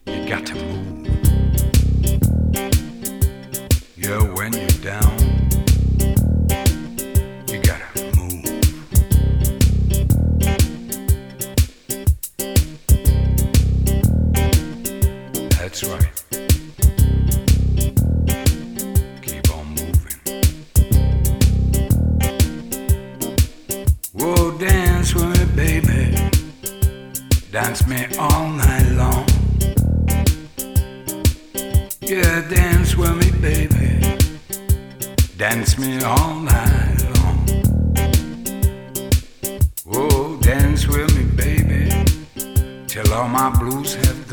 you 0.05 0.29
got 0.29 0.47
to 0.47 0.55
move. 0.55 0.95
Yeah, 3.97 4.35
when 4.35 4.53
you're 4.53 4.81
down, 4.83 5.24
That's 15.65 15.83
right. 15.85 16.13
Keep 19.23 19.51
on 19.57 19.67
moving. 19.71 20.21
Whoa, 24.13 24.59
dance 24.59 25.15
with 25.15 25.33
me, 25.33 25.45
baby. 25.57 26.15
Dance 27.51 27.87
me 27.87 28.07
all 28.19 28.51
night 28.51 28.91
long. 28.93 29.27
Yeah, 32.03 32.47
dance 32.51 32.95
with 32.95 33.17
me, 33.17 33.31
baby. 33.41 34.19
Dance 35.39 35.79
me 35.79 36.03
all 36.03 36.41
night 36.41 37.03
long. 37.17 37.39
Whoa, 39.87 40.37
dance 40.43 40.87
with 40.87 41.17
me, 41.17 41.25
baby. 41.25 41.89
Till 42.87 43.15
all 43.15 43.29
my 43.29 43.49
blues 43.49 43.95
have 43.95 44.24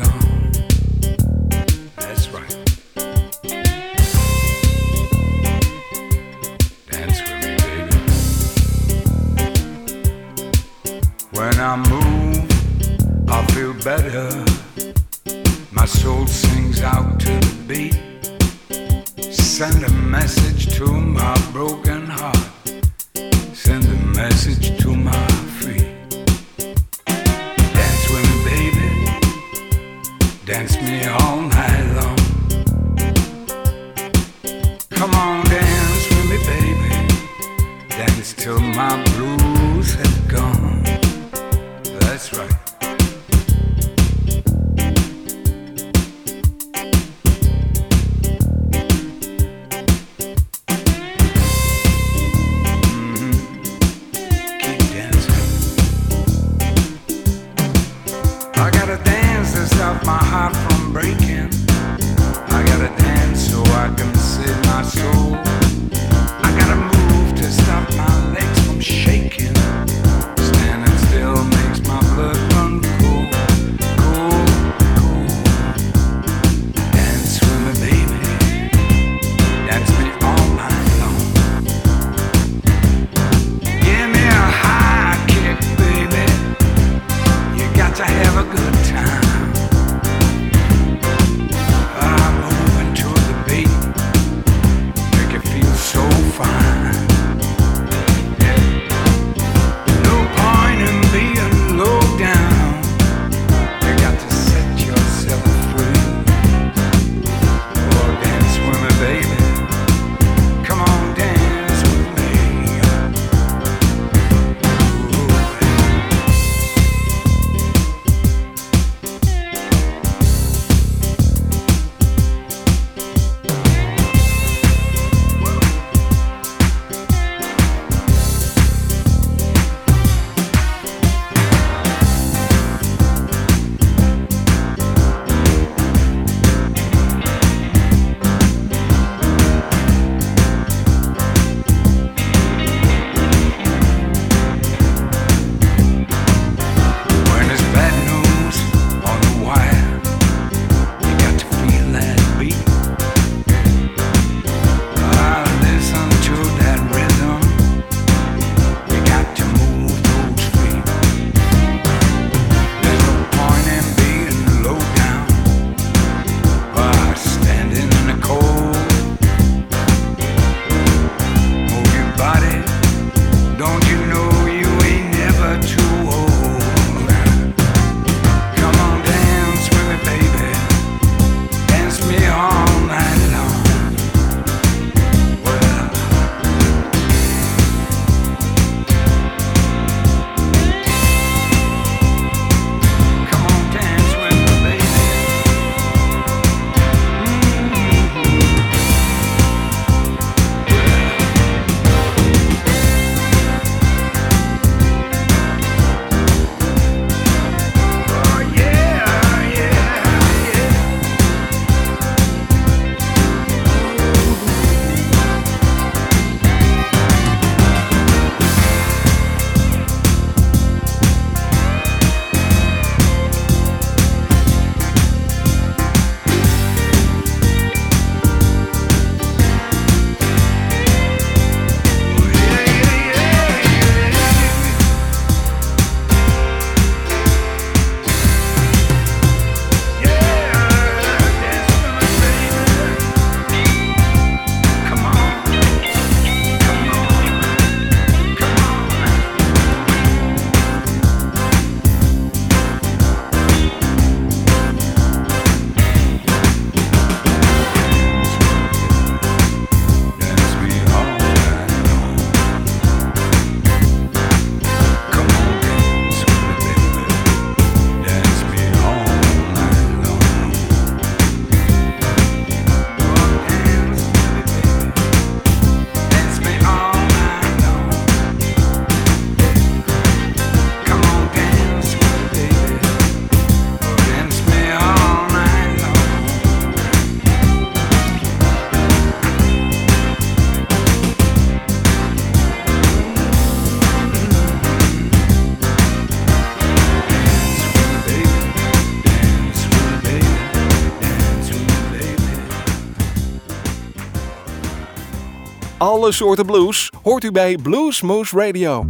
Alle 305.82 306.12
soorten 306.12 306.46
blues 306.46 306.92
hoort 307.02 307.24
u 307.24 307.30
bij 307.30 307.58
Bluesmoose 307.62 308.36
Radio. 308.36 308.86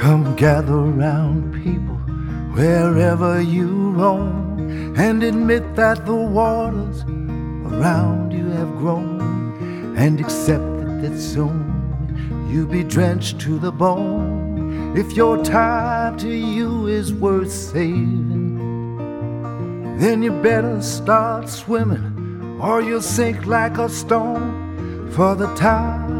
Come 0.00 0.24
gather 0.36 0.98
round, 0.98 1.50
people, 1.50 1.98
wherever 2.54 3.42
you 3.42 3.94
roam, 3.96 4.58
and 4.96 5.22
admit 5.22 5.62
that 5.74 6.06
the 6.06 6.28
waters 6.32 7.04
around 7.72 8.32
you 8.32 8.50
have 8.50 8.76
grown, 8.78 9.20
and 9.96 10.20
accept 10.20 10.78
that, 10.78 11.02
that 11.02 11.20
soon 11.20 11.69
you'll 12.50 12.66
be 12.66 12.82
drenched 12.82 13.40
to 13.40 13.58
the 13.58 13.70
bone. 13.70 14.96
If 14.96 15.12
your 15.12 15.42
time 15.44 16.18
to 16.18 16.28
you 16.28 16.88
is 16.88 17.12
worth 17.12 17.52
saving, 17.52 18.58
then 19.98 20.22
you 20.22 20.32
better 20.32 20.82
start 20.82 21.48
swimming, 21.48 22.58
or 22.60 22.82
you'll 22.82 23.02
sink 23.02 23.46
like 23.46 23.78
a 23.78 23.88
stone. 23.88 25.10
For 25.12 25.36
the 25.36 25.54
times 25.54 26.10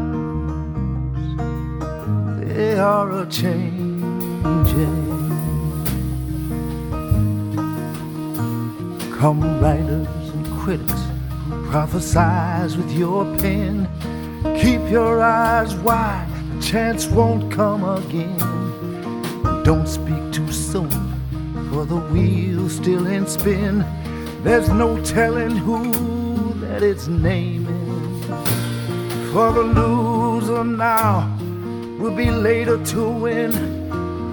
they 2.45 2.79
are 2.79 3.11
a 3.23 3.25
changing. 3.25 3.91
Come 9.19 9.41
writers 9.59 10.29
and 10.29 10.45
critics 10.61 11.01
prophesize 11.71 12.75
with 12.77 12.91
your 12.91 13.25
pen. 13.37 13.87
Keep 14.61 14.70
your 14.91 15.21
eyes 15.21 15.73
wide, 15.75 16.27
the 16.53 16.61
chance 16.61 17.07
won't 17.07 17.49
come 17.49 17.85
again. 17.85 18.37
Don't 19.63 19.87
speak 19.87 20.33
too 20.33 20.51
soon, 20.51 20.91
for 21.71 21.85
the 21.85 21.95
wheel's 22.11 22.75
still 22.75 23.07
in 23.07 23.25
spin. 23.25 23.85
There's 24.43 24.67
no 24.67 25.01
telling 25.05 25.55
who 25.55 25.93
that 26.65 26.83
it's 26.83 27.07
naming. 27.07 28.21
For 29.31 29.53
the 29.53 29.63
loser 29.63 30.65
now 30.65 31.37
will 31.97 32.13
be 32.13 32.29
later 32.29 32.83
to 32.87 33.09
win. 33.09 33.53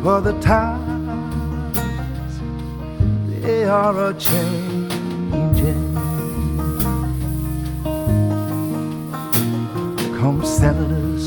For 0.02 0.20
the 0.20 0.36
times 0.40 1.78
they 3.40 3.62
are 3.62 4.10
a 4.10 4.14
changing. 4.14 4.77
Come, 10.38 10.46
senators, 10.46 11.26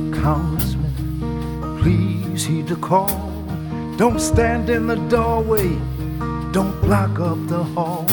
please 1.81 2.45
heed 2.45 2.67
the 2.69 2.77
call. 2.77 3.09
Don't 3.97 4.21
stand 4.21 4.69
in 4.69 4.87
the 4.87 4.95
doorway, 5.09 5.67
don't 6.53 6.79
block 6.79 7.19
up 7.19 7.37
the 7.47 7.61
hall. 7.61 8.07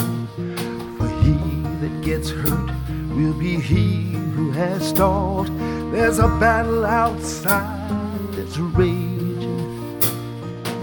For 0.98 1.08
he 1.22 1.38
that 1.80 2.00
gets 2.02 2.30
hurt 2.30 2.70
will 3.14 3.32
be 3.34 3.60
he 3.60 4.10
who 4.34 4.50
has 4.50 4.88
stalled. 4.88 5.46
There's 5.92 6.18
a 6.18 6.26
battle 6.40 6.84
outside 6.84 8.32
that's 8.32 8.58
raging. 8.58 10.02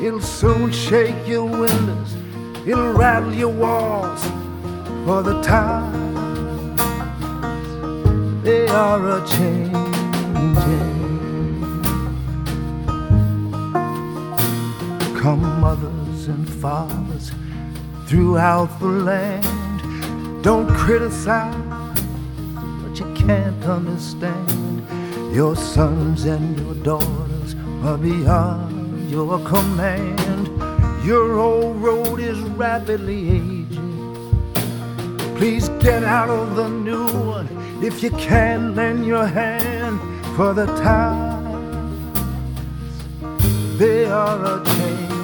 It'll 0.02 0.22
soon 0.22 0.72
shake 0.72 1.28
your 1.28 1.44
windows, 1.44 2.16
it'll 2.66 2.94
rattle 2.94 3.34
your 3.34 3.52
walls. 3.52 4.24
For 5.04 5.22
the 5.24 5.42
times 5.42 6.82
they 8.46 8.66
are 8.70 9.18
a 9.18 9.28
changing. 9.28 9.95
Come, 15.26 15.60
mothers 15.60 16.28
and 16.28 16.48
fathers 16.48 17.32
throughout 18.06 18.68
the 18.80 18.86
land, 18.86 20.44
don't 20.44 20.70
criticize 20.70 22.00
what 22.84 23.00
you 23.00 23.12
can't 23.16 23.64
understand. 23.64 24.86
Your 25.34 25.56
sons 25.56 26.26
and 26.26 26.60
your 26.60 26.76
daughters 26.76 27.56
are 27.82 27.98
beyond 27.98 29.10
your 29.10 29.40
command. 29.40 30.48
Your 31.04 31.40
old 31.40 31.78
road 31.78 32.20
is 32.20 32.38
rapidly 32.42 33.32
aging. 33.32 34.54
Please 35.38 35.70
get 35.80 36.04
out 36.04 36.30
of 36.30 36.56
the 36.56 36.70
new 36.70 37.08
one 37.08 37.50
if 37.84 38.04
you 38.04 38.12
can 38.12 38.76
lend 38.76 39.08
your 39.08 39.26
hand 39.26 40.00
for 40.36 40.54
the 40.54 40.68
times 40.68 41.36
they 43.80 44.06
are 44.06 44.62
a 44.62 44.64
changing. 44.64 45.15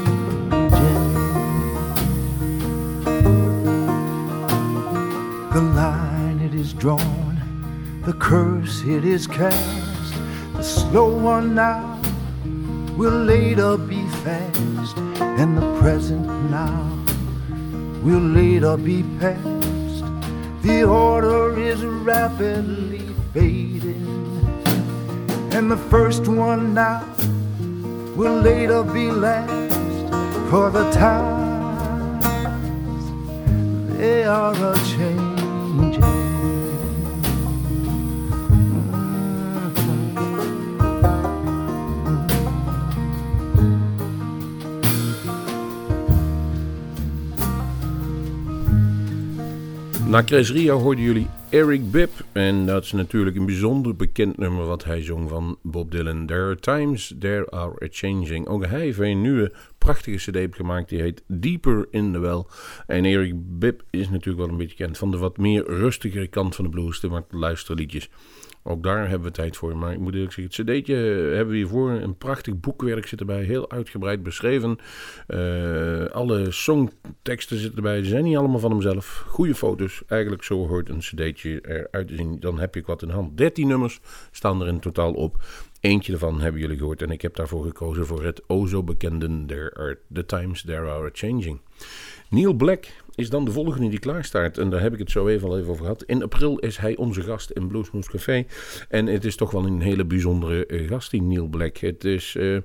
The 5.54 5.60
line 5.60 6.39
it 6.39 6.54
is 6.54 6.72
drawn, 6.72 7.36
the 8.06 8.14
curse 8.14 8.84
it 8.86 9.04
is 9.04 9.28
cast. 9.28 10.14
The 10.56 10.64
slow 10.64 11.14
one 11.14 11.56
now 11.56 11.99
will 12.95 13.24
later 13.26 13.76
be 13.76 14.02
fast, 14.24 14.97
and 15.20 15.58
the 15.58 15.78
present 15.82 16.26
now 16.49 16.88
will 18.02 18.22
later 18.22 18.78
be 18.78 19.04
past. 19.20 20.06
The 20.62 20.84
order 20.84 21.60
is 21.60 21.84
rapidly 21.84 23.06
fading, 23.34 24.08
and 25.52 25.70
the 25.70 25.82
first 25.89 26.30
one 26.30 26.74
now 26.74 27.04
will 28.16 28.38
later 28.39 28.84
be 28.84 29.12
last. 29.12 29.76
For 30.49 30.70
the 30.70 30.89
times 30.91 32.24
they 33.97 34.24
are 34.24 34.56
a 34.56 34.76
changing. 34.86 35.21
Na 35.72 35.78
Chris 50.24 50.50
Rio 50.50 50.78
hoorden 50.78 51.06
jullie 51.06 51.28
Eric 51.52 51.92
Bibb. 51.92 52.21
En 52.34 52.66
dat 52.66 52.84
is 52.84 52.92
natuurlijk 52.92 53.38
een 53.38 53.46
bijzonder 53.46 53.96
bekend 53.96 54.38
nummer 54.38 54.66
wat 54.66 54.84
hij 54.84 55.04
zong 55.04 55.30
van 55.30 55.58
Bob 55.62 55.92
Dylan. 55.92 56.26
There 56.26 56.44
are 56.44 56.60
times, 56.60 57.16
there 57.20 57.50
are 57.50 57.84
a 57.84 57.88
changing. 57.90 58.48
Ook 58.48 58.66
hij 58.66 58.80
heeft 58.80 59.00
een 59.00 59.22
nieuwe 59.22 59.54
prachtige 59.78 60.32
cd 60.32 60.56
gemaakt. 60.56 60.90
Die 60.90 61.02
heet 61.02 61.24
Deeper 61.28 61.88
in 61.90 62.12
the 62.12 62.20
Well. 62.20 62.44
En 62.88 63.06
Eric 63.06 63.34
Bibb 63.36 63.82
is 63.90 64.10
natuurlijk 64.10 64.38
wel 64.38 64.50
een 64.50 64.58
beetje 64.58 64.78
bekend 64.78 64.98
van 64.98 65.12
de 65.12 65.18
wat 65.18 65.38
meer 65.38 65.66
rustigere 65.66 66.28
kant 66.28 66.56
van 66.56 66.66
de 66.66 66.72
blues. 66.72 67.00
De 67.00 67.08
wat 67.08 67.26
luisterliedjes. 67.30 68.10
Ook 68.64 68.84
daar 68.84 69.09
hebben 69.09 69.28
we 69.28 69.34
tijd 69.34 69.57
voor. 69.57 69.78
Maar 69.78 69.93
ik 69.93 69.99
moet 69.99 70.14
eerlijk 70.14 70.34
zeggen, 70.34 70.64
het 70.66 70.80
cd'tje 70.80 70.95
hebben 71.36 71.47
we 71.47 71.55
hiervoor. 71.55 71.89
Een 71.91 72.18
prachtig 72.18 72.59
boekwerk 72.59 73.07
zit 73.07 73.20
erbij. 73.20 73.43
Heel 73.43 73.72
uitgebreid 73.72 74.24
beschreven. 74.24 74.78
Uh, 75.28 76.05
alle 76.05 76.51
songteksten 76.51 77.57
zitten 77.57 77.78
erbij. 77.78 78.03
Ze 78.03 78.09
zijn 78.09 78.24
niet 78.24 78.38
allemaal 78.38 78.59
van 78.59 78.72
hemzelf. 78.72 79.26
Goede 79.28 79.55
foto's. 79.55 80.01
Eigenlijk 80.07 80.43
zo 80.43 80.68
hoort 80.68 80.89
een 80.89 80.99
cd'tje 80.99 81.62
eruit 81.62 82.07
te 82.07 82.16
zien. 82.16 82.39
Dan 82.39 82.59
heb 82.59 82.76
je 82.76 82.84
wat 82.86 83.01
in 83.01 83.09
hand. 83.09 83.38
13 83.38 83.68
nummers 83.68 83.99
staan 84.32 84.62
er 84.62 84.68
in 84.68 84.80
totaal 84.80 85.14
op. 85.14 85.43
Eentje 85.80 86.12
daarvan 86.12 86.41
hebben 86.41 86.62
jullie 86.62 86.78
gehoord. 86.78 87.01
En 87.01 87.12
ik 87.12 87.22
heb 87.22 87.36
daarvoor 87.36 87.64
gekozen 87.64 88.05
voor 88.05 88.24
het 88.24 88.41
o 88.47 88.66
zo 88.66 88.84
bekende 88.84 89.45
There 89.45 89.74
are 89.76 89.99
the 90.14 90.26
Times 90.26 90.62
There 90.62 90.89
Are 90.89 91.09
Changing. 91.14 91.59
Neil 92.30 92.53
Black 92.53 92.86
is 93.16 93.30
dan 93.30 93.45
de 93.45 93.51
volgende 93.51 93.89
die 93.89 93.99
klaarstaat. 93.99 94.57
En 94.57 94.70
daar 94.70 94.82
heb 94.82 94.93
ik 94.93 94.99
het 94.99 95.12
zo 95.12 95.28
even 95.28 95.47
al 95.47 95.57
even 95.57 95.70
over 95.70 95.84
gehad. 95.84 96.03
In 96.03 96.24
april 96.24 96.57
is 96.57 96.78
hij 96.78 96.95
onze 96.95 97.22
gast 97.22 97.49
in 97.49 97.68
Bluesmoose 97.68 98.09
Café. 98.09 98.45
En 98.89 99.05
het 99.05 99.26
is 99.26 99.36
toch 99.36 99.51
wel 99.51 99.66
een 99.66 99.82
hele 99.82 100.05
bijzondere 100.05 100.68
uh, 100.68 100.88
gast, 100.88 101.12
die 101.12 101.22
Neil 101.22 101.47
Black. 101.47 101.78
Het 101.78 102.03
is... 102.03 102.36
Uh, 102.36 102.57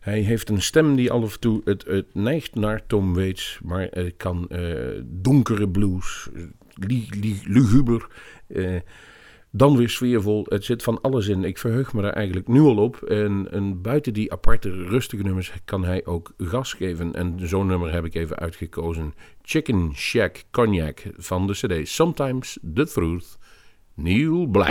hij 0.00 0.20
heeft 0.20 0.48
een 0.48 0.62
stem 0.62 0.96
die 0.96 1.10
af 1.10 1.32
en 1.34 1.40
toe 1.40 1.60
het, 1.64 1.84
het 1.84 2.14
neigt 2.14 2.54
naar 2.54 2.86
Tom 2.86 3.14
Waits, 3.14 3.58
maar 3.64 3.90
kan 4.16 4.48
uh, 4.50 5.02
donkere 5.04 5.68
blues, 5.68 6.28
li, 6.74 7.08
li, 7.20 7.40
luguber, 7.44 8.06
uh, 8.48 8.80
dan 9.52 9.76
weer 9.76 9.88
sfeervol. 9.88 10.46
Het 10.48 10.64
zit 10.64 10.82
van 10.82 11.00
alles 11.00 11.28
in. 11.28 11.44
Ik 11.44 11.58
verheug 11.58 11.92
me 11.92 12.02
daar 12.02 12.12
eigenlijk 12.12 12.48
nu 12.48 12.60
al 12.60 12.76
op. 12.76 13.02
En, 13.02 13.48
en 13.50 13.82
buiten 13.82 14.12
die 14.12 14.32
aparte, 14.32 14.70
rustige 14.70 15.22
nummers 15.22 15.52
kan 15.64 15.84
hij 15.84 16.04
ook 16.04 16.32
gas 16.38 16.72
geven. 16.72 17.14
En 17.14 17.38
zo'n 17.42 17.66
nummer 17.66 17.92
heb 17.92 18.04
ik 18.04 18.14
even 18.14 18.38
uitgekozen. 18.38 19.14
Chicken 19.42 19.94
Shack 19.94 20.42
Cognac 20.50 21.02
van 21.16 21.46
de 21.46 21.52
CD 21.52 21.88
Sometimes 21.88 22.58
the 22.74 22.86
Truth. 22.86 23.38
Neil 23.94 24.46
Black. 24.46 24.70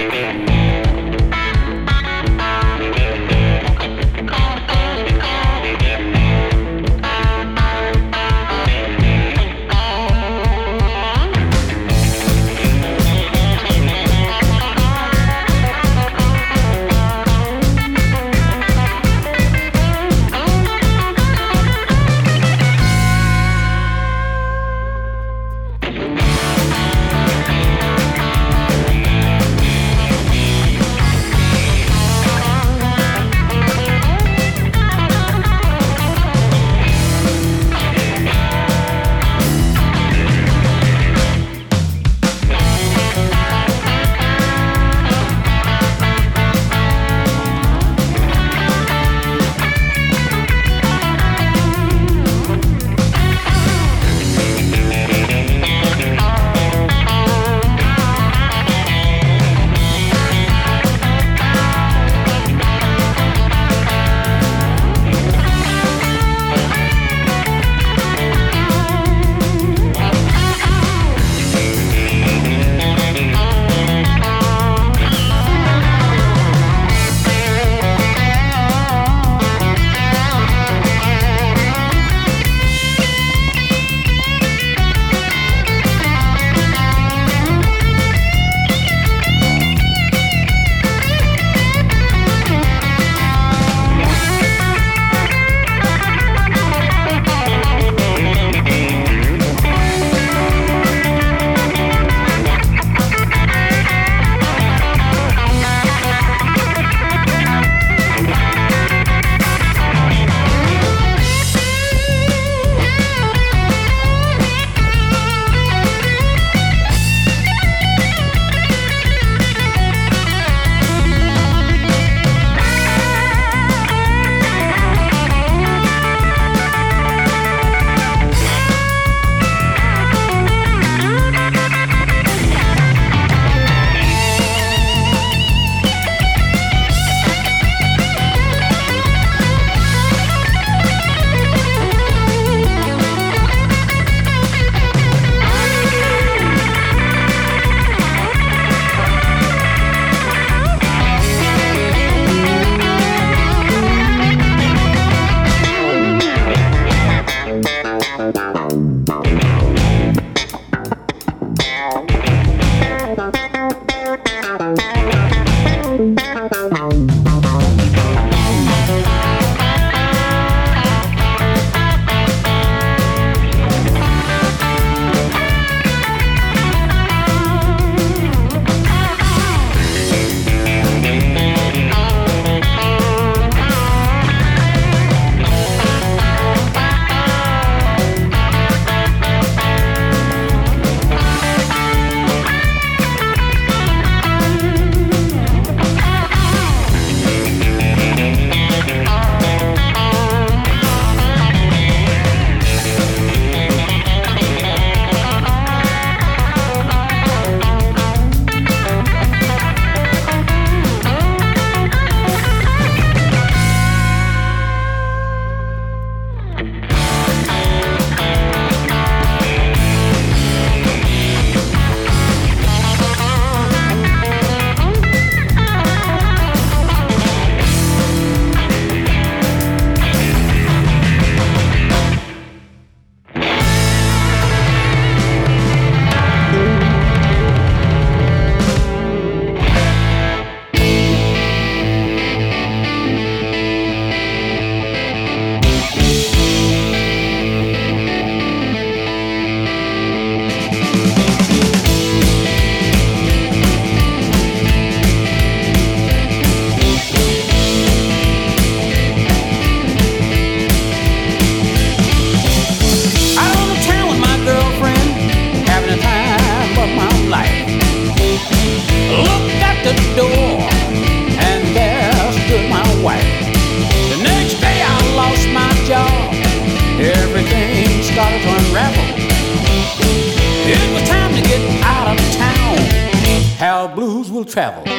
Travel. 284.52 284.91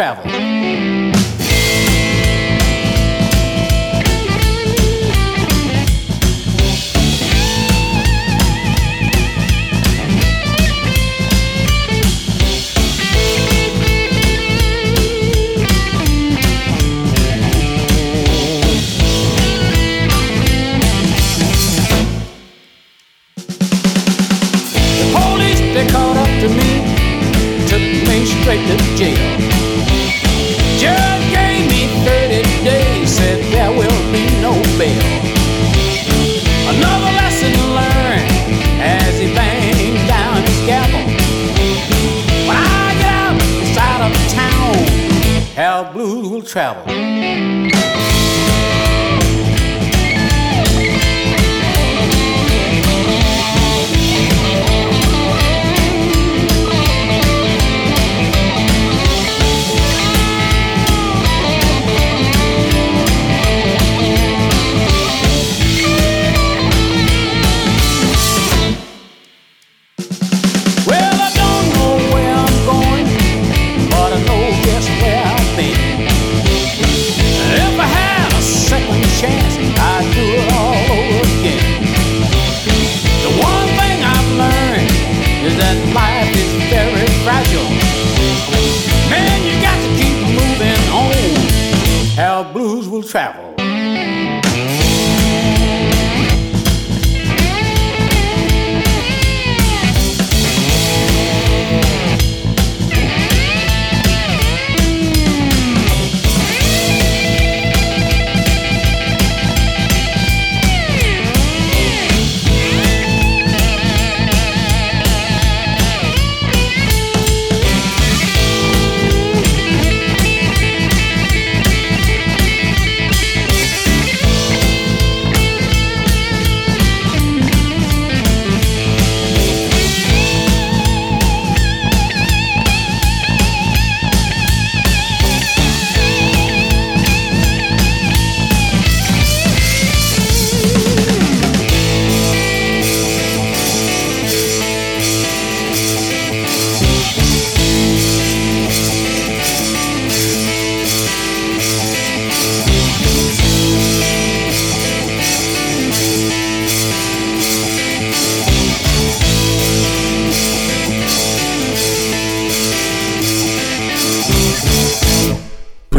Travel. 0.00 0.39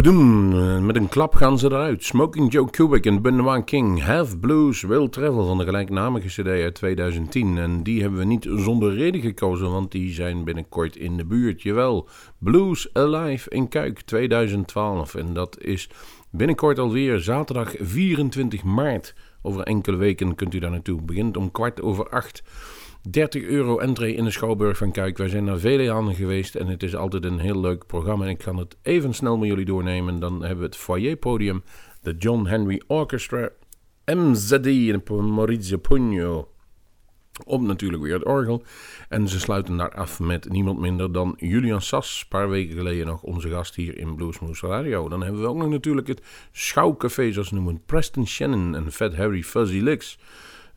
Eh, 0.04 0.78
met 0.78 0.96
een 0.96 1.08
klap 1.08 1.34
gaan 1.34 1.58
ze 1.58 1.66
eruit. 1.66 2.04
Smoking 2.04 2.52
Joe 2.52 2.70
Kubik 2.70 3.06
en 3.06 3.22
Benoit 3.22 3.64
King. 3.64 4.02
Have 4.02 4.38
Blues 4.38 4.82
Will 4.82 5.08
Travel 5.08 5.46
van 5.46 5.58
de 5.58 5.64
gelijknamige 5.64 6.26
cd 6.26 6.46
uit 6.46 6.74
2010. 6.74 7.58
En 7.58 7.82
die 7.82 8.00
hebben 8.00 8.18
we 8.18 8.24
niet 8.24 8.48
zonder 8.56 8.94
reden 8.94 9.20
gekozen, 9.20 9.70
want 9.70 9.92
die 9.92 10.12
zijn 10.12 10.44
binnenkort 10.44 10.96
in 10.96 11.16
de 11.16 11.24
buurt. 11.24 11.62
Jawel, 11.62 12.08
Blues 12.38 12.88
Alive 12.92 13.50
in 13.50 13.68
Kuik 13.68 14.00
2012. 14.00 15.14
En 15.14 15.34
dat 15.34 15.60
is 15.60 15.88
binnenkort 16.30 16.78
alweer 16.78 17.18
zaterdag 17.18 17.74
24 17.78 18.64
maart. 18.64 19.14
Over 19.42 19.62
enkele 19.62 19.96
weken 19.96 20.34
kunt 20.34 20.54
u 20.54 20.58
daar 20.58 20.70
naartoe. 20.70 21.02
Begint 21.02 21.36
om 21.36 21.50
kwart 21.50 21.82
over 21.82 22.08
acht. 22.08 22.42
30 23.10 23.42
euro 23.42 23.78
entree 23.78 24.14
in 24.14 24.24
de 24.24 24.30
Schouwburg 24.30 24.76
van 24.76 24.92
Kuik. 24.92 25.18
Wij 25.18 25.28
zijn 25.28 25.44
naar 25.44 25.58
vele 25.58 25.82
jaren 25.82 26.14
geweest 26.14 26.54
en 26.54 26.66
het 26.66 26.82
is 26.82 26.96
altijd 26.96 27.24
een 27.24 27.38
heel 27.38 27.60
leuk 27.60 27.86
programma. 27.86 28.24
En 28.24 28.30
ik 28.30 28.38
kan 28.38 28.56
het 28.56 28.76
even 28.82 29.14
snel 29.14 29.36
met 29.36 29.48
jullie 29.48 29.64
doornemen. 29.64 30.20
Dan 30.20 30.40
hebben 30.40 30.58
we 30.58 30.64
het 30.64 30.76
foyerpodium, 30.76 31.62
de 32.02 32.14
John 32.18 32.46
Henry 32.46 32.82
Orchestra, 32.86 33.48
MZD 34.04 34.66
en 34.66 35.02
Maurizio 35.34 35.76
Pugno. 35.76 36.48
Op 37.44 37.60
natuurlijk 37.60 38.02
weer 38.02 38.14
het 38.14 38.24
orgel. 38.24 38.62
En 39.08 39.28
ze 39.28 39.40
sluiten 39.40 39.76
daar 39.76 39.94
af 39.94 40.20
met 40.20 40.48
niemand 40.48 40.78
minder 40.78 41.12
dan 41.12 41.34
Julian 41.36 41.82
Sas. 41.82 42.20
Een 42.20 42.28
paar 42.28 42.48
weken 42.48 42.76
geleden 42.76 43.06
nog 43.06 43.22
onze 43.22 43.48
gast 43.48 43.74
hier 43.74 43.98
in 43.98 44.14
Bluesmoose 44.14 44.66
Radio. 44.66 45.08
Dan 45.08 45.22
hebben 45.22 45.40
we 45.40 45.48
ook 45.48 45.56
nog 45.56 45.68
natuurlijk 45.68 46.06
het 46.06 46.22
Schouwcafé, 46.52 47.32
zoals 47.32 47.48
ze 47.48 47.54
noemen. 47.54 47.82
Preston 47.86 48.26
Shannon 48.26 48.74
en 48.74 48.92
Fat 48.92 49.14
Harry 49.14 49.42
Fuzzy 49.42 49.78
Licks. 49.78 50.18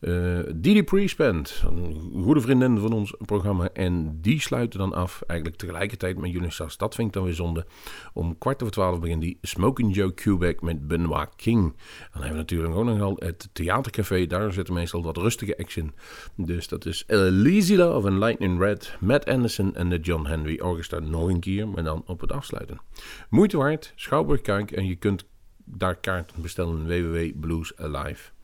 Eh 0.00 0.38
Didi 0.54 0.82
Priest 0.82 1.16
Band, 1.16 1.62
een 1.66 2.22
goede 2.22 2.40
vriendin 2.40 2.78
van 2.78 2.92
ons 2.92 3.14
programma. 3.18 3.68
En 3.72 4.20
die 4.20 4.40
sluiten 4.40 4.78
dan 4.78 4.94
af, 4.94 5.22
eigenlijk 5.26 5.60
tegelijkertijd 5.60 6.18
met 6.18 6.30
Julian 6.30 6.52
Sas. 6.52 6.76
Dat 6.76 6.94
vind 6.94 7.08
ik 7.08 7.14
dan 7.14 7.24
weer 7.24 7.34
zonde. 7.34 7.66
Om 8.12 8.38
kwart 8.38 8.62
over 8.62 8.74
twaalf 8.74 9.00
begint 9.00 9.20
die 9.20 9.38
Smoking 9.42 9.94
Joe 9.94 10.14
Quebec 10.14 10.60
met 10.60 10.88
Benoit 10.88 11.28
King. 11.36 11.62
Dan 12.12 12.22
hebben 12.22 12.30
we 12.30 12.36
natuurlijk 12.36 12.74
ook 12.74 12.84
nog 12.84 13.00
al 13.00 13.16
het 13.18 13.48
Theatercafé. 13.52 14.26
Daar 14.26 14.52
zitten 14.52 14.74
meestal 14.74 15.02
wat 15.02 15.16
rustige 15.16 15.58
acts 15.58 15.76
in. 15.76 15.92
Dus 16.36 16.68
dat 16.68 16.86
is 16.86 17.04
Lazy 17.06 17.74
Love 17.74 18.06
en 18.06 18.18
Lightning 18.18 18.60
Red, 18.60 18.96
Matt 19.00 19.24
Anderson 19.24 19.74
en 19.74 19.88
de 19.88 19.98
John 19.98 20.26
Henry 20.26 20.60
Orchestra 20.60 20.98
nog 20.98 21.28
een 21.28 21.40
keer. 21.40 21.68
Maar 21.68 21.84
dan 21.84 22.02
op 22.06 22.20
het 22.20 22.32
afsluiten. 22.32 22.80
Moeite 23.30 23.56
waard, 23.56 23.92
Schouwburg 23.94 24.40
Kijk. 24.40 24.70
En 24.70 24.86
je 24.86 24.96
kunt 24.96 25.24
daar 25.64 25.96
kaarten 25.96 26.42
bestellen 26.42 26.86
www.blues 26.86 27.76
Alive. 27.76 28.34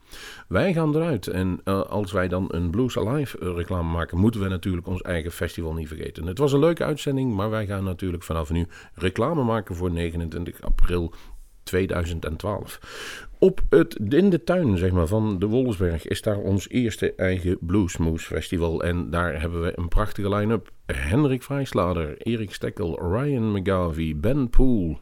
Wij 0.47 0.73
gaan 0.73 0.95
eruit 0.95 1.27
en 1.27 1.61
uh, 1.65 1.81
als 1.81 2.11
wij 2.11 2.27
dan 2.27 2.45
een 2.47 2.69
Blues 2.69 2.97
Alive 2.97 3.37
uh, 3.39 3.55
reclame 3.55 3.91
maken, 3.91 4.17
moeten 4.17 4.41
we 4.41 4.47
natuurlijk 4.47 4.87
ons 4.87 5.01
eigen 5.01 5.31
festival 5.31 5.73
niet 5.73 5.87
vergeten. 5.87 6.25
Het 6.25 6.37
was 6.37 6.53
een 6.53 6.59
leuke 6.59 6.83
uitzending, 6.83 7.33
maar 7.35 7.49
wij 7.49 7.65
gaan 7.65 7.83
natuurlijk 7.83 8.23
vanaf 8.23 8.49
nu 8.49 8.67
reclame 8.93 9.43
maken 9.43 9.75
voor 9.75 9.91
29 9.91 10.61
april 10.61 11.13
2012. 11.63 12.79
Op 13.43 13.61
het, 13.69 13.95
in 14.09 14.29
de 14.29 14.43
tuin 14.43 14.77
zeg 14.77 14.91
maar, 14.91 15.07
van 15.07 15.39
de 15.39 15.45
Wolfsberg 15.45 16.07
is 16.07 16.21
daar 16.21 16.37
ons 16.37 16.69
eerste 16.69 17.13
eigen 17.15 17.57
Bluesmoose 17.61 18.25
Festival. 18.25 18.83
En 18.83 19.09
daar 19.09 19.41
hebben 19.41 19.63
we 19.63 19.73
een 19.75 19.87
prachtige 19.87 20.35
line-up. 20.35 20.71
Hendrik 20.85 21.43
Vrijslader, 21.43 22.17
Erik 22.17 22.53
Stekkel, 22.53 23.13
Ryan 23.13 23.51
McGarvey, 23.51 24.15
Ben 24.17 24.49
Poole, 24.49 24.97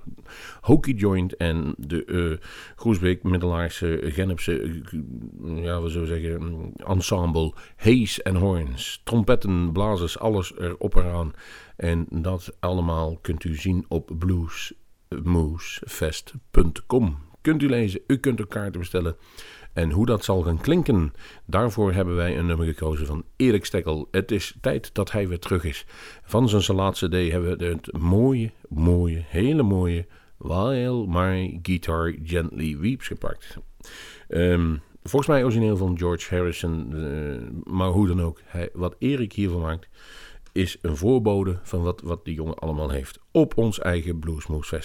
Hokey 0.61 0.93
Joint 0.93 1.37
en 1.37 1.73
de 1.77 2.05
uh, 2.05 2.37
Groesbeek 2.75 3.23
Middelaarse 3.23 3.99
Gennepse, 4.03 4.61
uh, 4.61 5.63
ja, 5.63 5.81
we 5.81 5.89
zullen 5.89 6.07
zeggen, 6.07 6.73
ensemble. 6.85 7.53
Hayes 7.75 8.21
en 8.21 8.35
Horns, 8.35 9.01
trompetten, 9.03 9.71
blazers, 9.71 10.19
alles 10.19 10.57
erop 10.57 10.95
en 10.95 11.05
aan. 11.05 11.33
En 11.75 12.05
dat 12.09 12.55
allemaal 12.59 13.17
kunt 13.21 13.43
u 13.43 13.55
zien 13.55 13.85
op 13.87 14.11
bluesmoosefest.com 15.19 17.17
kunt 17.41 17.61
u 17.61 17.69
lezen, 17.69 18.01
u 18.07 18.17
kunt 18.17 18.41
ook 18.41 18.49
kaarten 18.49 18.79
bestellen. 18.79 19.15
En 19.73 19.91
hoe 19.91 20.05
dat 20.05 20.23
zal 20.23 20.41
gaan 20.41 20.61
klinken, 20.61 21.13
daarvoor 21.45 21.93
hebben 21.93 22.15
wij 22.15 22.37
een 22.37 22.45
nummer 22.45 22.65
gekozen 22.65 23.05
van 23.05 23.23
Erik 23.35 23.65
Stekkel. 23.65 24.07
Het 24.11 24.31
is 24.31 24.57
tijd 24.61 24.93
dat 24.93 25.11
hij 25.11 25.27
weer 25.27 25.39
terug 25.39 25.63
is. 25.63 25.85
Van 26.23 26.49
zijn 26.49 26.77
laatste 26.77 27.07
CD 27.07 27.31
hebben 27.31 27.57
we 27.57 27.65
het 27.65 27.97
mooie, 27.97 28.51
mooie, 28.69 29.23
hele 29.27 29.63
mooie 29.63 30.05
While 30.37 31.07
My 31.07 31.59
Guitar 31.61 32.15
Gently 32.23 32.77
Weeps 32.77 33.07
gepakt. 33.07 33.57
Um, 34.27 34.81
volgens 35.03 35.31
mij 35.31 35.43
origineel 35.43 35.77
van 35.77 35.97
George 35.97 36.35
Harrison, 36.35 36.91
uh, 36.93 37.37
maar 37.73 37.89
hoe 37.89 38.07
dan 38.07 38.21
ook. 38.21 38.41
Wat 38.73 38.95
Erik 38.99 39.33
hiervan 39.33 39.61
maakt, 39.61 39.87
is 40.51 40.77
een 40.81 40.97
voorbode 40.97 41.59
van 41.63 41.81
wat, 41.81 42.01
wat 42.01 42.25
die 42.25 42.35
jongen 42.35 42.55
allemaal 42.55 42.89
heeft 42.89 43.19
op 43.31 43.57
ons 43.57 43.79
eigen 43.79 44.19
Bluesmoose 44.19 44.81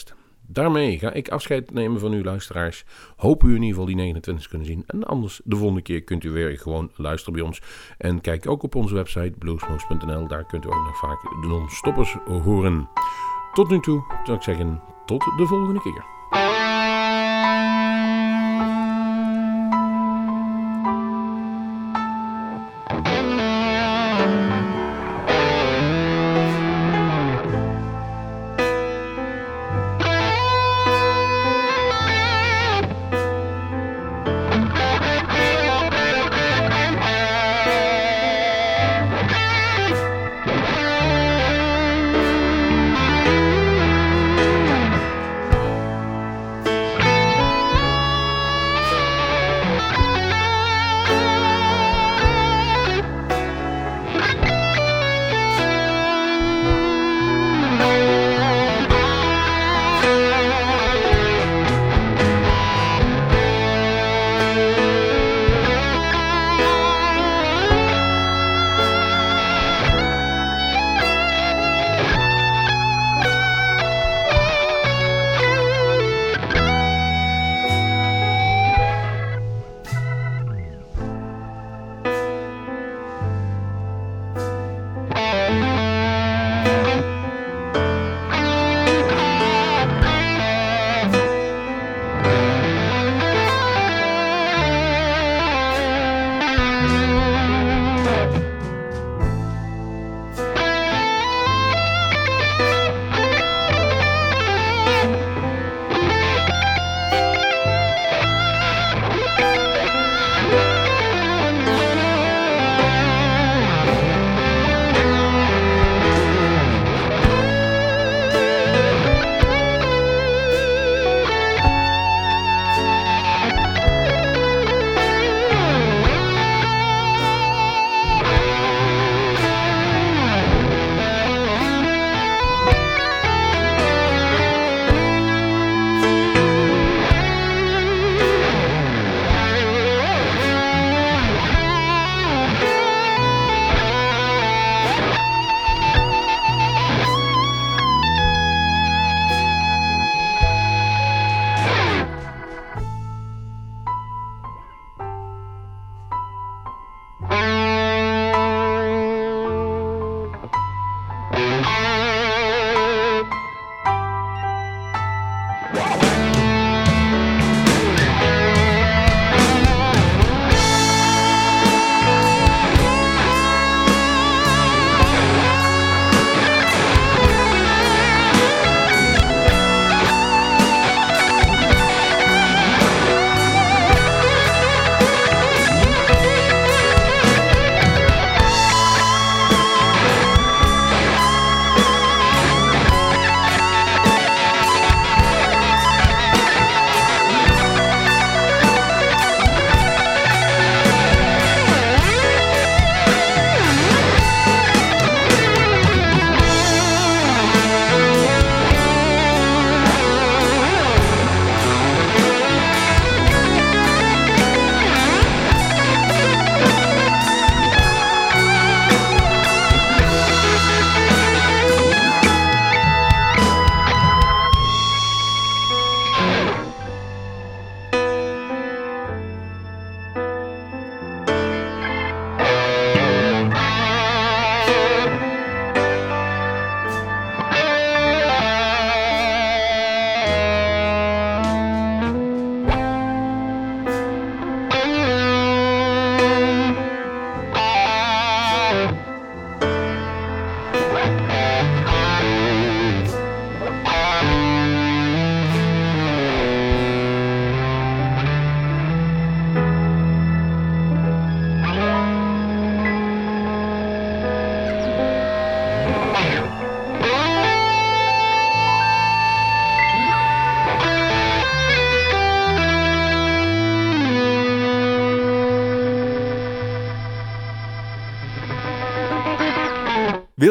Daarmee 0.49 0.99
ga 0.99 1.13
ik 1.13 1.29
afscheid 1.29 1.73
nemen 1.73 2.01
van 2.01 2.13
uw 2.13 2.23
luisteraars. 2.23 2.85
Hoop 3.17 3.43
u 3.43 3.47
in 3.47 3.55
ieder 3.55 3.69
geval 3.69 3.85
die 3.85 3.95
29 3.95 4.49
kunnen 4.49 4.67
zien. 4.67 4.85
En 4.87 5.05
anders, 5.05 5.41
de 5.45 5.57
volgende 5.57 5.83
keer 5.83 6.03
kunt 6.03 6.25
u 6.25 6.31
weer 6.31 6.59
gewoon 6.59 6.91
luisteren 6.97 7.35
bij 7.35 7.43
ons. 7.43 7.63
En 7.99 8.21
kijk 8.21 8.49
ook 8.49 8.63
op 8.63 8.75
onze 8.75 8.95
website 8.95 9.35
bluesmoose.nl. 9.39 10.27
Daar 10.27 10.47
kunt 10.47 10.65
u 10.65 10.69
ook 10.69 10.87
nog 10.87 10.99
vaak 10.99 11.23
de 11.23 11.47
non-stoppers 11.49 12.17
horen. 12.25 12.89
Tot 13.53 13.71
nu 13.71 13.81
toe 13.81 14.05
zou 14.25 14.37
ik 14.37 14.43
zeggen, 14.43 14.83
tot 15.07 15.21
de 15.37 15.47
volgende 15.47 15.81
keer. 15.81 16.05